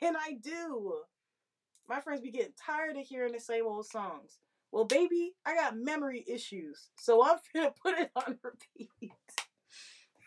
[0.00, 0.94] And I do
[1.88, 4.38] my friends be getting tired of hearing the same old songs.
[4.70, 9.12] Well, baby, I got memory issues, so I'm gonna put it on repeat.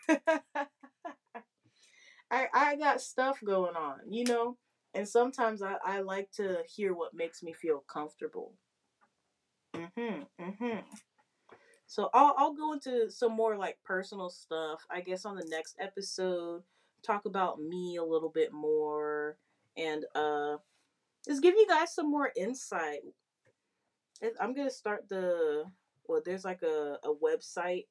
[2.30, 4.58] I I got stuff going on, you know,
[4.92, 8.52] and sometimes I, I like to hear what makes me feel comfortable.
[9.78, 10.84] Mhm, mhm.
[11.86, 14.86] So I'll I'll go into some more like personal stuff.
[14.90, 16.62] I guess on the next episode,
[17.02, 19.38] talk about me a little bit more,
[19.76, 20.58] and uh
[21.26, 23.02] just give you guys some more insight.
[24.40, 25.64] I'm gonna start the
[26.06, 26.22] well.
[26.24, 27.86] There's like a, a website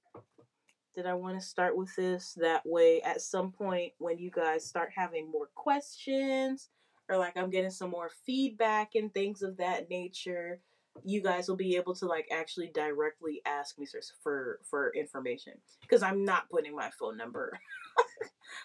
[0.95, 2.33] that I want to start with this.
[2.39, 6.69] That way, at some point when you guys start having more questions,
[7.09, 10.59] or like I'm getting some more feedback and things of that nature,
[11.03, 13.85] you guys will be able to like actually directly ask me
[14.21, 17.59] for for information because I'm not putting my phone number.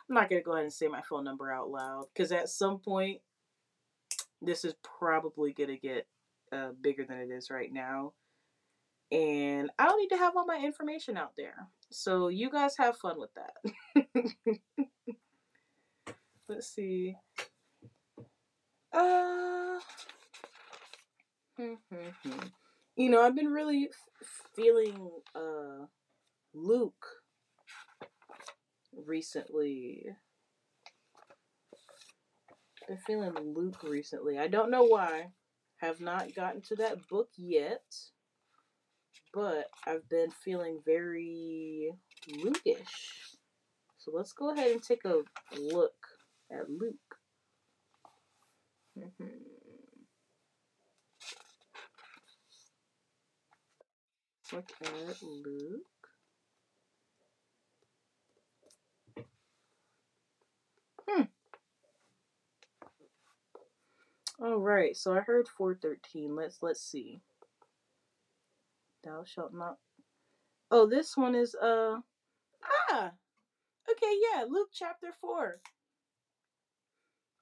[0.09, 2.79] I'm not gonna go ahead and say my phone number out loud because at some
[2.79, 3.21] point
[4.41, 6.07] this is probably to get
[6.53, 8.13] uh, bigger than it is right now.
[9.11, 11.69] And I don't need to have all my information out there.
[11.91, 14.59] So you guys have fun with that.
[16.49, 17.15] Let's see.
[18.93, 19.79] Uh,
[22.97, 25.87] you know, I've been really f- feeling uh,
[26.55, 27.07] Luke
[29.07, 30.07] recently
[32.89, 34.39] been feeling Luke recently.
[34.39, 35.29] I don't know why.
[35.79, 37.83] Have not gotten to that book yet.
[39.35, 41.91] But I've been feeling very
[42.29, 43.37] Luke-ish.
[43.99, 45.23] So let's go ahead and take a
[45.59, 45.95] look
[46.51, 46.97] at Luke.
[48.99, 49.52] Mm-hmm.
[54.53, 55.83] Look at Luke.
[61.09, 61.23] Hmm.
[64.39, 66.37] All right, so I heard 413.
[66.37, 67.21] Let's let's see.
[69.05, 69.79] Thou shalt not.
[70.71, 71.97] Oh, this one is uh
[72.91, 73.13] ah.
[73.91, 75.61] Okay, yeah, Luke chapter 4.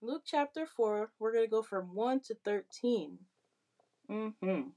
[0.03, 3.19] Luke chapter 4, we're going to go from 1 to 13.
[4.11, 4.73] Mhm.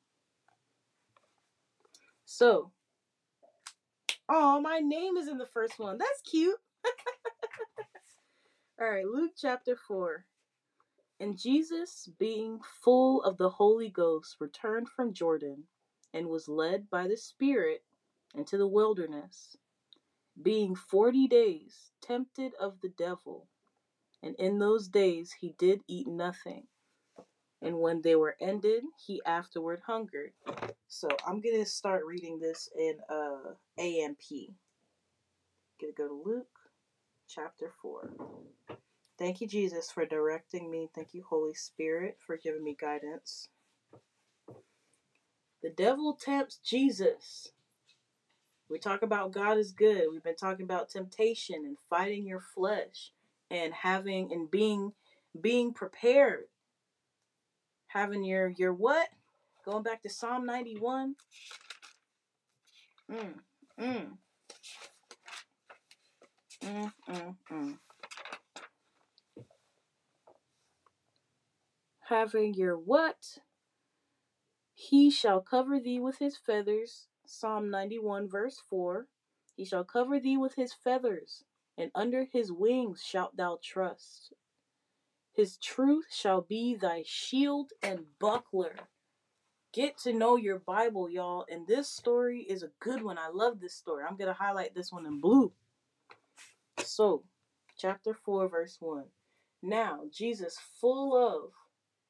[2.34, 2.72] So,
[4.28, 6.00] oh, my name is in the first one.
[6.00, 6.58] That's cute.
[8.82, 10.26] All right, Luke chapter 4.
[11.20, 15.66] And Jesus, being full of the Holy Ghost, returned from Jordan
[16.12, 17.84] and was led by the Spirit
[18.34, 19.56] into the wilderness,
[20.42, 23.48] being forty days tempted of the devil.
[24.24, 26.64] And in those days he did eat nothing.
[27.64, 30.34] And when they were ended, he afterward hungered.
[30.88, 34.20] So I'm going to start reading this in uh, AMP.
[35.82, 36.48] Gonna go to Luke
[37.28, 38.12] chapter 4.
[39.18, 40.90] Thank you, Jesus, for directing me.
[40.94, 43.50] Thank you, Holy Spirit, for giving me guidance.
[45.62, 47.50] The devil tempts Jesus.
[48.70, 50.08] We talk about God is good.
[50.12, 53.12] We've been talking about temptation and fighting your flesh
[53.52, 54.94] and having and being
[55.40, 56.46] being prepared.
[57.94, 59.10] Having your your what?
[59.64, 61.16] Going back to Psalm 91.
[63.12, 63.34] Mm,
[63.80, 64.08] mm.
[66.64, 67.78] Mm, mm, mm.
[72.10, 73.38] Having your what?
[74.74, 77.08] He shall cover thee with his feathers.
[77.28, 79.08] Psalm 91, verse 4.
[79.56, 81.44] He shall cover thee with his feathers,
[81.78, 84.34] and under his wings shalt thou trust.
[85.34, 88.76] His truth shall be thy shield and buckler.
[89.74, 91.46] Get to know your Bible, y'all.
[91.50, 93.18] And this story is a good one.
[93.18, 94.04] I love this story.
[94.08, 95.52] I'm going to highlight this one in blue.
[96.78, 97.24] So,
[97.76, 99.06] chapter 4, verse 1.
[99.64, 101.52] Now, Jesus, full of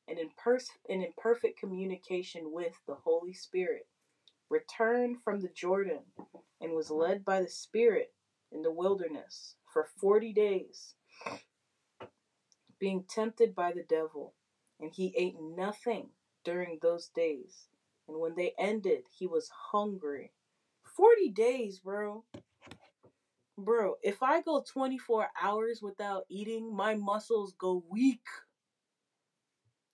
[0.10, 3.88] and in, pers- and in perfect communication with the Holy Spirit,
[4.50, 6.02] returned from the Jordan
[6.60, 8.14] and was led by the Spirit
[8.52, 10.96] in the wilderness for 40 days,
[12.84, 14.34] being tempted by the devil.
[14.78, 16.10] And he ate nothing
[16.44, 17.70] during those days.
[18.10, 20.34] And when they ended, he was hungry.
[20.98, 22.26] 40 days, bro.
[23.58, 28.26] Bro, if I go 24 hours without eating, my muscles go weak.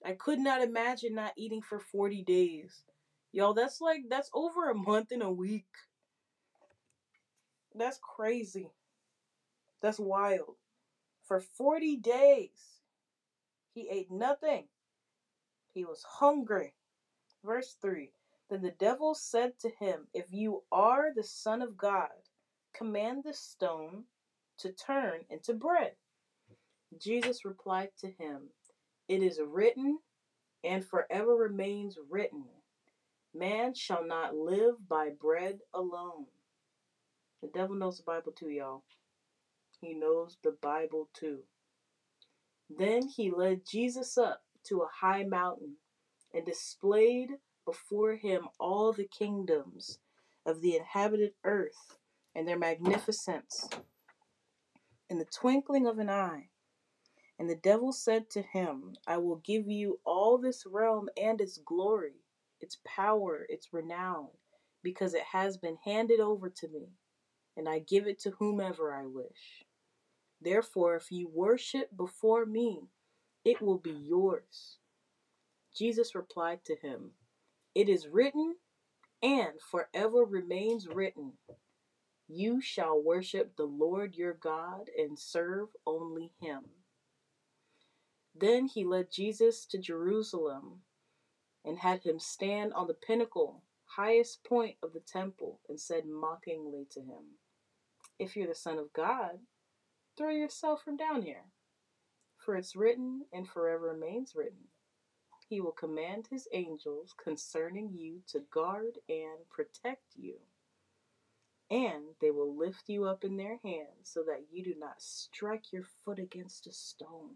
[0.03, 2.85] I could not imagine not eating for 40 days.
[3.31, 5.67] Yo, that's like, that's over a month and a week.
[7.75, 8.71] That's crazy.
[9.79, 10.55] That's wild.
[11.27, 12.78] For 40 days,
[13.80, 14.65] he ate nothing.
[15.73, 16.73] He was hungry.
[17.45, 18.11] Verse 3
[18.49, 22.09] Then the devil said to him, If you are the Son of God,
[22.73, 24.03] command this stone
[24.57, 25.93] to turn into bread.
[26.99, 28.49] Jesus replied to him,
[29.07, 29.99] It is written,
[30.63, 32.43] and forever remains written,
[33.34, 36.25] Man shall not live by bread alone.
[37.41, 38.84] The devil knows the Bible too, y'all.
[39.80, 41.39] He knows the Bible too.
[42.70, 45.78] Then he led Jesus up to a high mountain
[46.34, 47.30] and displayed
[47.65, 49.99] before him all the kingdoms
[50.45, 51.97] of the inhabited earth
[52.36, 53.67] and their magnificence
[55.09, 56.49] in the twinkling of an eye.
[57.39, 61.57] And the devil said to him, I will give you all this realm and its
[61.57, 62.15] glory,
[62.59, 64.28] its power, its renown,
[64.84, 66.89] because it has been handed over to me,
[67.55, 69.63] and I give it to whomever I wish.
[70.41, 72.89] Therefore, if you worship before me,
[73.43, 74.77] it will be yours.
[75.75, 77.11] Jesus replied to him,
[77.75, 78.55] It is written,
[79.21, 81.33] and forever remains written,
[82.27, 86.63] You shall worship the Lord your God and serve only him.
[88.35, 90.83] Then he led Jesus to Jerusalem
[91.65, 96.87] and had him stand on the pinnacle, highest point of the temple, and said mockingly
[96.91, 97.37] to him,
[98.17, 99.39] If you're the Son of God,
[100.20, 101.45] throw yourself from down here.
[102.38, 104.67] For it's written, and forever remains written,
[105.47, 110.36] He will command His angels concerning you to guard and protect you.
[111.72, 115.72] And they will lift you up in their hands so that you do not strike
[115.72, 117.36] your foot against a stone.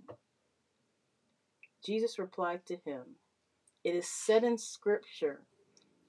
[1.85, 3.17] Jesus replied to him,
[3.83, 5.41] It is said in Scripture,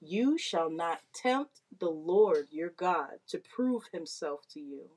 [0.01, 4.89] You shall not tempt the Lord your God to prove himself to you.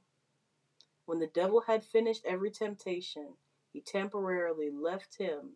[1.08, 3.28] When the devil had finished every temptation,
[3.72, 5.52] he temporarily left him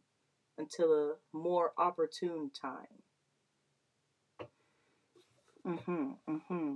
[0.56, 3.02] until a more opportune time.
[5.66, 6.74] Mm-hmm, mm-hmm.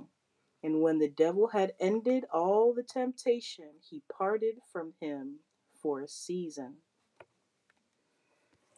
[0.62, 5.38] And when the devil had ended all the temptation, he parted from him
[5.72, 6.74] for a season.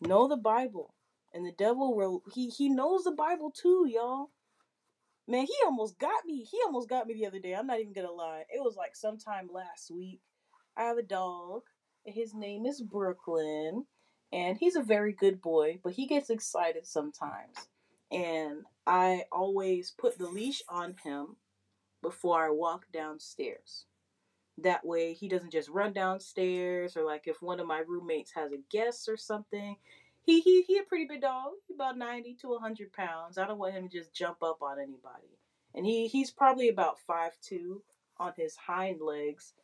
[0.00, 0.94] Know the Bible.
[1.34, 4.30] And the devil will he he knows the Bible too, y'all.
[5.28, 6.42] Man, he almost got me.
[6.50, 7.54] He almost got me the other day.
[7.54, 8.44] I'm not even gonna lie.
[8.48, 10.22] It was like sometime last week.
[10.74, 11.64] I have a dog.
[12.06, 13.84] His name is Brooklyn.
[14.32, 17.68] And he's a very good boy, but he gets excited sometimes.
[18.10, 21.36] And I always put the leash on him
[22.00, 23.84] before I walk downstairs.
[24.56, 28.52] That way he doesn't just run downstairs or like if one of my roommates has
[28.52, 29.76] a guest or something.
[30.28, 33.38] He he he a pretty big dog, about ninety to hundred pounds.
[33.38, 35.38] I don't want him to just jump up on anybody.
[35.74, 37.82] And he he's probably about five two
[38.18, 39.54] on his hind legs.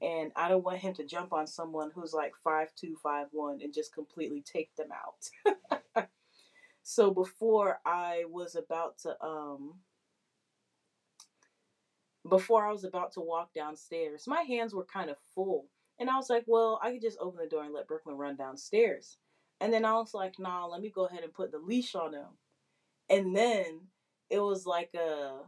[0.00, 3.58] And I don't want him to jump on someone who's like five two, five one,
[3.62, 6.08] and just completely take them out.
[6.82, 9.74] so before I was about to um
[12.26, 15.66] before I was about to walk downstairs, my hands were kind of full.
[16.00, 18.36] And I was like, well, I could just open the door and let Brooklyn run
[18.36, 19.18] downstairs.
[19.64, 22.12] And then I was like, nah, let me go ahead and put the leash on
[22.12, 22.26] him.
[23.08, 23.80] And then
[24.28, 25.38] it was like a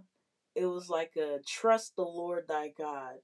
[0.54, 3.16] it was like a trust the Lord thy God.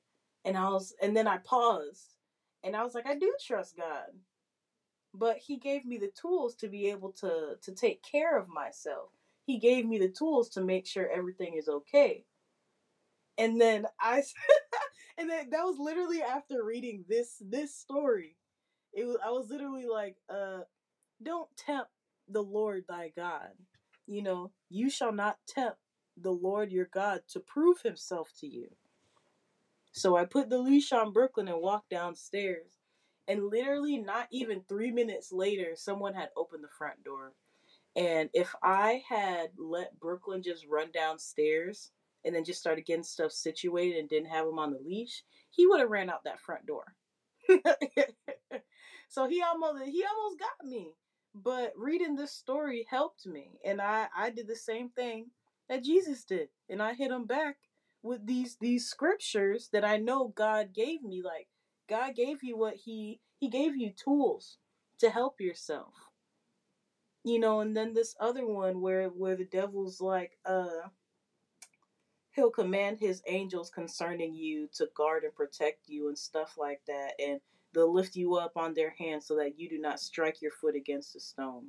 [0.45, 2.17] And I was and then I paused
[2.63, 4.05] and I was like, I do trust God.
[5.15, 9.09] But he gave me the tools to be able to to take care of myself.
[9.47, 12.27] He gave me the tools to make sure everything is okay.
[13.39, 14.25] And then I
[15.17, 18.37] and then that was literally after reading this this story.
[18.93, 20.65] It was I was literally like, uh,
[21.23, 21.91] don't tempt
[22.29, 23.51] the Lord thy God.
[24.07, 25.79] You know, you shall not tempt
[26.17, 28.69] the Lord your God to prove himself to you.
[29.93, 32.79] So I put the leash on Brooklyn and walked downstairs.
[33.29, 37.35] And literally, not even three minutes later, someone had opened the front door.
[37.95, 41.93] And if I had let Brooklyn just run downstairs
[42.25, 45.67] and then just started getting stuff situated and didn't have him on the leash, he
[45.67, 46.95] would have ran out that front door.
[49.09, 50.95] so he almost he almost got me.
[51.35, 53.59] But reading this story helped me.
[53.65, 55.31] And I, I did the same thing
[55.69, 56.49] that Jesus did.
[56.69, 57.57] And I hit him back
[58.03, 61.23] with these these scriptures that I know God gave me.
[61.23, 61.49] Like
[61.89, 64.59] God gave you what he he gave you tools
[64.99, 65.95] to help yourself.
[67.25, 70.89] You know, and then this other one where where the devil's like, uh
[72.35, 77.13] he'll command his angels concerning you to guard and protect you and stuff like that
[77.19, 77.41] and
[77.73, 80.75] they'll lift you up on their hands so that you do not strike your foot
[80.75, 81.67] against a stone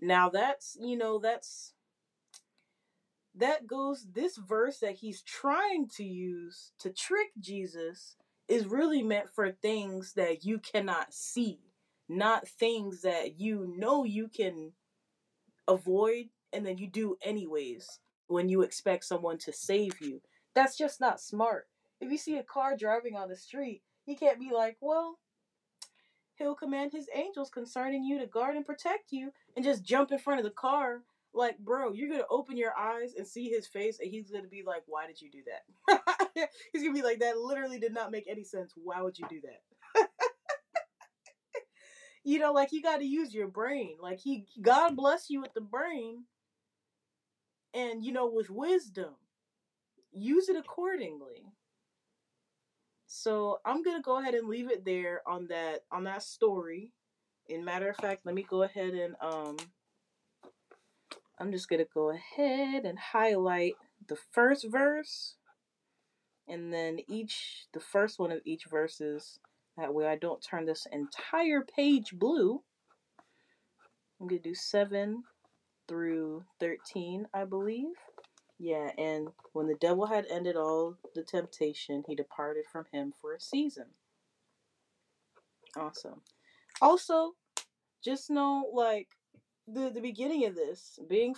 [0.00, 1.74] now that's you know that's
[3.34, 8.16] that goes this verse that he's trying to use to trick jesus
[8.48, 11.58] is really meant for things that you cannot see
[12.08, 14.72] not things that you know you can
[15.68, 20.20] avoid and then you do anyways when you expect someone to save you.
[20.54, 21.68] That's just not smart.
[22.00, 25.18] If you see a car driving on the street, you can't be like, well,
[26.36, 30.18] he'll command his angels concerning you to guard and protect you and just jump in
[30.18, 31.02] front of the car.
[31.34, 34.62] Like, bro, you're gonna open your eyes and see his face, and he's gonna be
[34.66, 36.48] like, Why did you do that?
[36.72, 38.72] he's gonna be like, That literally did not make any sense.
[38.76, 40.08] Why would you do that?
[42.24, 43.96] you know, like you gotta use your brain.
[44.00, 46.24] Like he God bless you with the brain
[47.74, 49.14] and you know with wisdom
[50.12, 51.44] use it accordingly
[53.08, 56.92] so i'm gonna go ahead and leave it there on that on that story.
[57.48, 59.56] In matter of fact let me go ahead and um
[61.40, 63.74] i'm just gonna go ahead and highlight
[64.06, 65.34] the first verse.
[66.46, 69.38] And then each the first one of each verses
[69.78, 72.62] that way i don't turn this entire page blue.
[74.20, 75.24] I'm gonna do 7
[75.88, 77.94] through 13 i believe
[78.58, 83.34] yeah, and when the devil had ended all the temptation, he departed from him for
[83.34, 83.86] a season.
[85.76, 86.22] Awesome.
[86.82, 87.34] Also,
[88.04, 89.08] just know like
[89.66, 91.34] the the beginning of this, being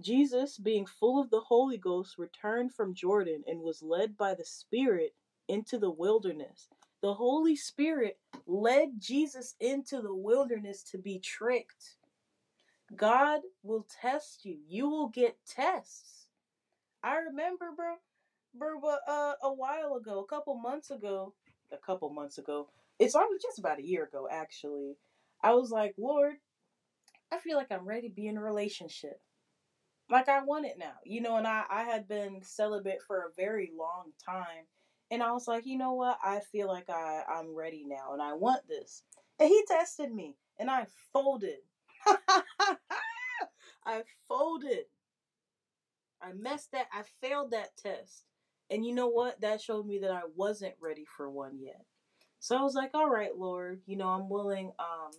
[0.00, 4.44] Jesus being full of the Holy Ghost returned from Jordan and was led by the
[4.44, 5.14] Spirit
[5.48, 6.68] into the wilderness.
[7.02, 11.96] The Holy Spirit led Jesus into the wilderness to be tricked.
[12.96, 14.58] God will test you.
[14.68, 16.19] You will get tests
[17.02, 17.94] I remember, bro,
[18.54, 18.78] bro,
[19.08, 21.34] uh, a while ago, a couple months ago,
[21.72, 24.96] a couple months ago, it's already just about a year ago, actually.
[25.42, 26.34] I was like, Lord,
[27.32, 29.20] I feel like I'm ready to be in a relationship.
[30.10, 33.34] Like I want it now, you know, and I, I had been celibate for a
[33.36, 34.66] very long time.
[35.10, 36.18] And I was like, you know what?
[36.22, 39.04] I feel like I, I'm ready now and I want this.
[39.38, 41.58] And he tested me and I folded.
[43.86, 44.84] I folded.
[46.22, 46.86] I messed that.
[46.92, 48.24] I failed that test.
[48.70, 49.40] And you know what?
[49.40, 51.84] That showed me that I wasn't ready for one yet.
[52.38, 54.72] So I was like, all right, Lord, you know, I'm willing.
[54.78, 55.10] Um,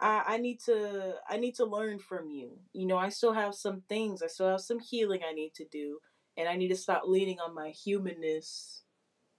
[0.00, 2.58] I, I need to I need to learn from you.
[2.72, 4.22] You know, I still have some things.
[4.22, 5.98] I still have some healing I need to do,
[6.36, 8.82] and I need to stop leaning on my humanness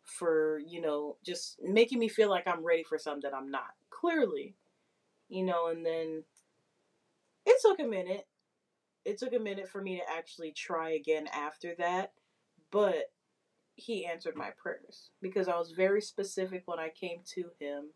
[0.03, 3.71] for you know just making me feel like I'm ready for something that I'm not.
[3.89, 4.55] Clearly,
[5.29, 6.23] you know, and then
[7.45, 8.27] it took a minute
[9.05, 12.13] it took a minute for me to actually try again after that,
[12.71, 13.11] but
[13.75, 17.91] he answered my prayers because I was very specific when I came to him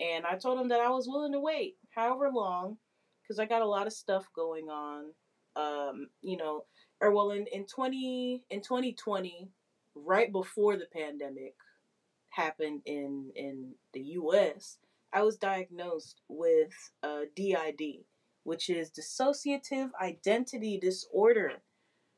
[0.00, 2.78] and I told him that I was willing to wait however long
[3.22, 5.12] because I got a lot of stuff going on.
[5.56, 6.64] Um, you know,
[7.00, 9.48] or well in, in 20 in 2020
[9.94, 11.54] right before the pandemic
[12.30, 14.78] happened in in the US,
[15.12, 16.72] I was diagnosed with
[17.02, 18.04] uh, DID,
[18.48, 21.52] which is dissociative identity disorder,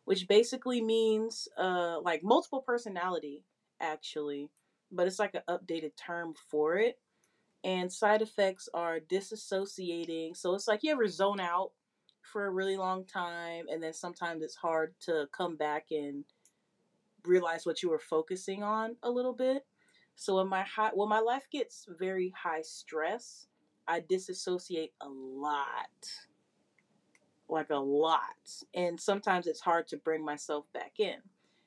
[0.04, 3.42] which basically means uh, like multiple personality,
[3.80, 4.48] actually,
[4.92, 7.00] but it's like an updated term for it.
[7.64, 10.36] And side effects are disassociating.
[10.36, 11.72] So it's like you ever zone out
[12.22, 16.24] for a really long time and then sometimes it's hard to come back and
[17.26, 19.66] realize what you were focusing on a little bit.
[20.14, 23.48] So when my high when my life gets very high stress,
[23.91, 26.09] I disassociate a lot.
[27.49, 28.64] Like a lot.
[28.72, 31.16] And sometimes it's hard to bring myself back in.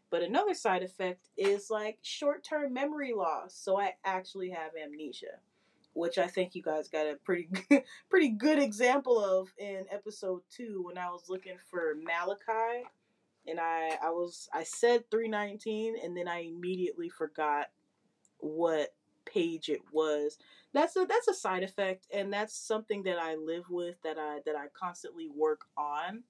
[0.10, 3.54] But another side effect is like short-term memory loss.
[3.56, 5.40] So I actually have amnesia,
[5.94, 7.50] which I think you guys got a pretty
[8.10, 12.86] pretty good example of in episode 2 when I was looking for Malachi
[13.48, 17.72] and I I was I said 319 and then I immediately forgot
[18.38, 18.94] what
[19.26, 20.38] page it was.
[20.74, 24.40] That's a that's a side effect and that's something that I live with that I
[24.46, 26.24] that I constantly work on.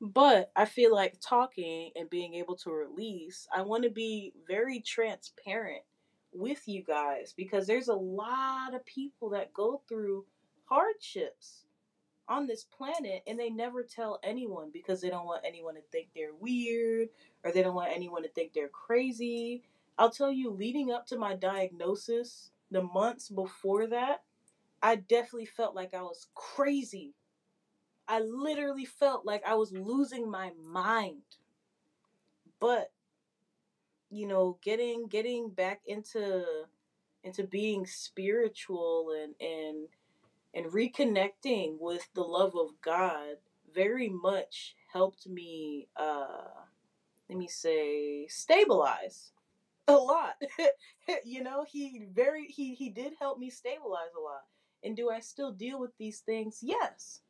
[0.00, 4.80] But I feel like talking and being able to release, I want to be very
[4.80, 5.82] transparent
[6.32, 10.24] with you guys because there's a lot of people that go through
[10.64, 11.66] hardships
[12.28, 16.08] on this planet and they never tell anyone because they don't want anyone to think
[16.14, 17.08] they're weird
[17.44, 19.62] or they don't want anyone to think they're crazy.
[19.98, 24.22] I'll tell you, leading up to my diagnosis, the months before that,
[24.82, 27.14] I definitely felt like I was crazy.
[28.08, 31.22] I literally felt like I was losing my mind.
[32.60, 32.90] But
[34.10, 36.44] you know, getting getting back into
[37.24, 39.88] into being spiritual and and
[40.54, 43.36] and reconnecting with the love of God
[43.74, 46.48] very much helped me uh
[47.28, 49.32] let me say stabilize
[49.88, 50.34] a lot.
[51.24, 54.42] You know he very he he did help me stabilize a lot.
[54.84, 56.60] And do i still deal with these things?
[56.62, 57.20] Yes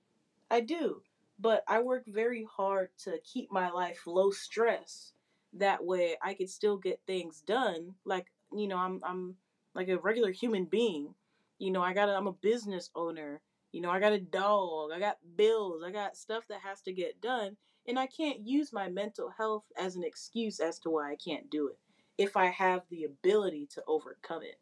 [0.50, 1.02] i do.
[1.38, 5.12] But i work very hard to keep my life low stress.
[5.54, 7.94] That way i could still get things done.
[8.04, 9.36] Like you know i'm i'm
[9.74, 11.14] like a regular human being.
[11.58, 13.40] You know i got i'm a business owner.
[13.72, 14.90] You know i got a dog.
[14.94, 15.82] I got bills.
[15.84, 17.56] I got stuff that has to get done.
[17.88, 21.50] And i can't use my mental health as an excuse as to why i can't
[21.50, 21.78] do it
[22.18, 24.58] if I have the ability to overcome it.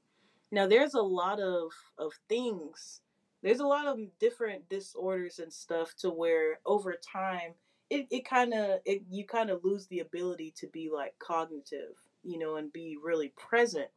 [0.51, 3.01] Now there's a lot of of things.
[3.43, 7.55] There's a lot of different disorders and stuff to where over time
[7.89, 8.81] it, it kind of
[9.11, 13.33] you kind of lose the ability to be like cognitive, you know, and be really
[13.37, 13.89] present.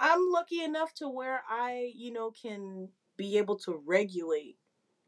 [0.00, 4.56] I'm lucky enough to where I, you know, can be able to regulate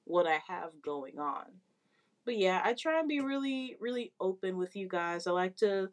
[0.04, 1.46] what I have going on.
[2.26, 5.26] But yeah, I try and be really really open with you guys.
[5.26, 5.90] I like to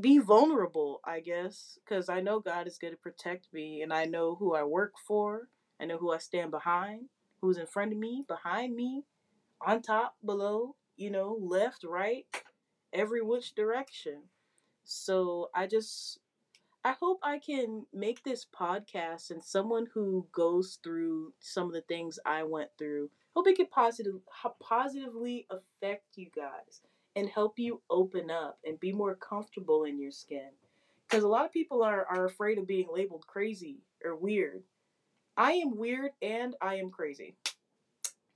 [0.00, 4.04] be vulnerable, I guess, because I know God is going to protect me and I
[4.06, 5.48] know who I work for.
[5.80, 7.06] I know who I stand behind,
[7.40, 9.04] who's in front of me, behind me,
[9.60, 12.24] on top, below, you know, left, right,
[12.92, 14.22] every which direction.
[14.84, 16.20] So I just,
[16.84, 21.82] I hope I can make this podcast and someone who goes through some of the
[21.82, 24.20] things I went through, hope it can positive,
[24.60, 26.80] positively affect you guys
[27.14, 30.50] and help you open up and be more comfortable in your skin.
[31.08, 34.62] Because a lot of people are, are afraid of being labeled crazy or weird.
[35.36, 37.36] I am weird and I am crazy.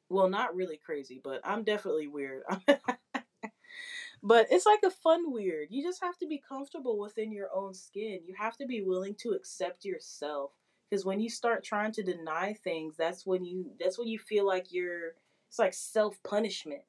[0.09, 2.43] Well, not really crazy, but I'm definitely weird.
[4.22, 5.68] but it's like a fun weird.
[5.70, 8.20] You just have to be comfortable within your own skin.
[8.27, 10.53] You have to be willing to accept yourself.
[10.89, 14.47] Because when you start trying to deny things, that's when you that's when you feel
[14.47, 15.14] like you're
[15.49, 16.83] it's like self punishment.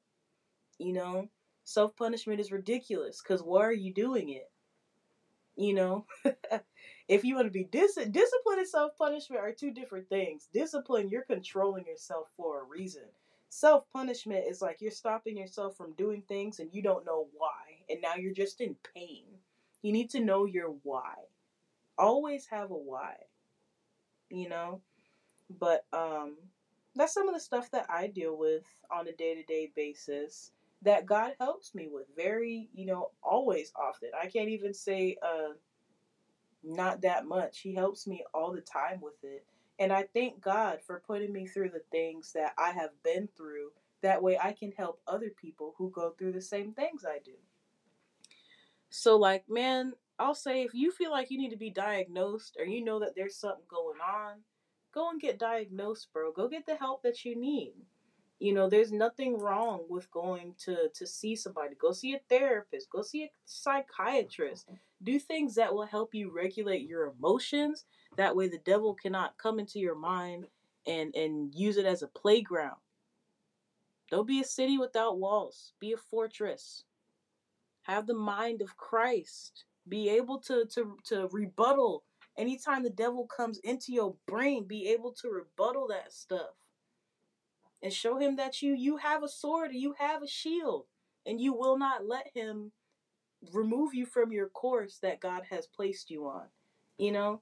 [0.78, 1.30] You know?
[1.68, 4.50] Self punishment is ridiculous because why are you doing it?
[5.58, 6.06] You know,
[7.10, 10.48] if you want to be dis- discipline and self punishment are two different things.
[10.54, 13.04] Discipline, you're controlling yourself for a reason.
[13.50, 17.84] Self punishment is like you're stopping yourself from doing things and you don't know why,
[17.90, 19.26] and now you're just in pain.
[19.82, 21.16] You need to know your why.
[21.98, 23.16] Always have a why.
[24.30, 24.82] You know,
[25.50, 26.38] but um,
[26.96, 30.52] that's some of the stuff that I deal with on a day to day basis
[30.84, 34.10] that God helps me with very, you know, always often.
[34.20, 35.54] I can't even say uh
[36.64, 37.60] not that much.
[37.60, 39.46] He helps me all the time with it.
[39.80, 43.70] And I thank God for putting me through the things that I have been through.
[44.02, 47.34] That way I can help other people who go through the same things I do.
[48.90, 52.66] So like, man, I'll say if you feel like you need to be diagnosed or
[52.66, 54.38] you know that there's something going on,
[54.94, 56.32] go and get diagnosed, bro.
[56.32, 57.74] Go get the help that you need.
[58.40, 61.76] You know, there's nothing wrong with going to to see somebody.
[61.76, 62.90] Go see a therapist.
[62.90, 64.68] Go see a psychiatrist.
[64.68, 64.76] Mm-hmm.
[65.04, 67.86] Do things that will help you regulate your emotions.
[68.16, 70.46] That way, the devil cannot come into your mind
[70.86, 72.78] and and use it as a playground.
[74.12, 75.74] Don't be a city without walls.
[75.80, 76.84] Be a fortress.
[77.84, 79.66] Have the mind of Christ.
[79.90, 82.04] Be able to to to rebuttal
[82.38, 84.66] anytime the devil comes into your brain.
[84.66, 86.52] Be able to rebuttal that stuff
[87.84, 90.86] and show him that you you have a sword you have a shield
[91.26, 92.72] and you will not let him
[93.54, 96.46] remove you from your course that God has placed you on.
[96.98, 97.42] You know,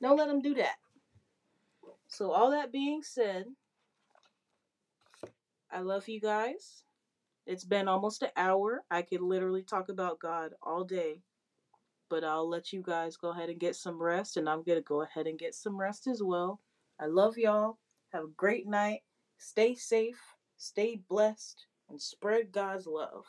[0.00, 0.76] don't let him do that.
[2.08, 3.46] So, all that being said,
[5.70, 6.84] I love you guys.
[7.46, 8.82] It's been almost an hour.
[8.90, 11.20] I could literally talk about God all day,
[12.08, 14.82] but I'll let you guys go ahead and get some rest, and I'm going to
[14.82, 16.60] go ahead and get some rest as well.
[17.00, 17.78] I love y'all.
[18.12, 19.00] Have a great night.
[19.44, 20.22] Stay safe,
[20.56, 23.26] stay blessed, and spread God's love.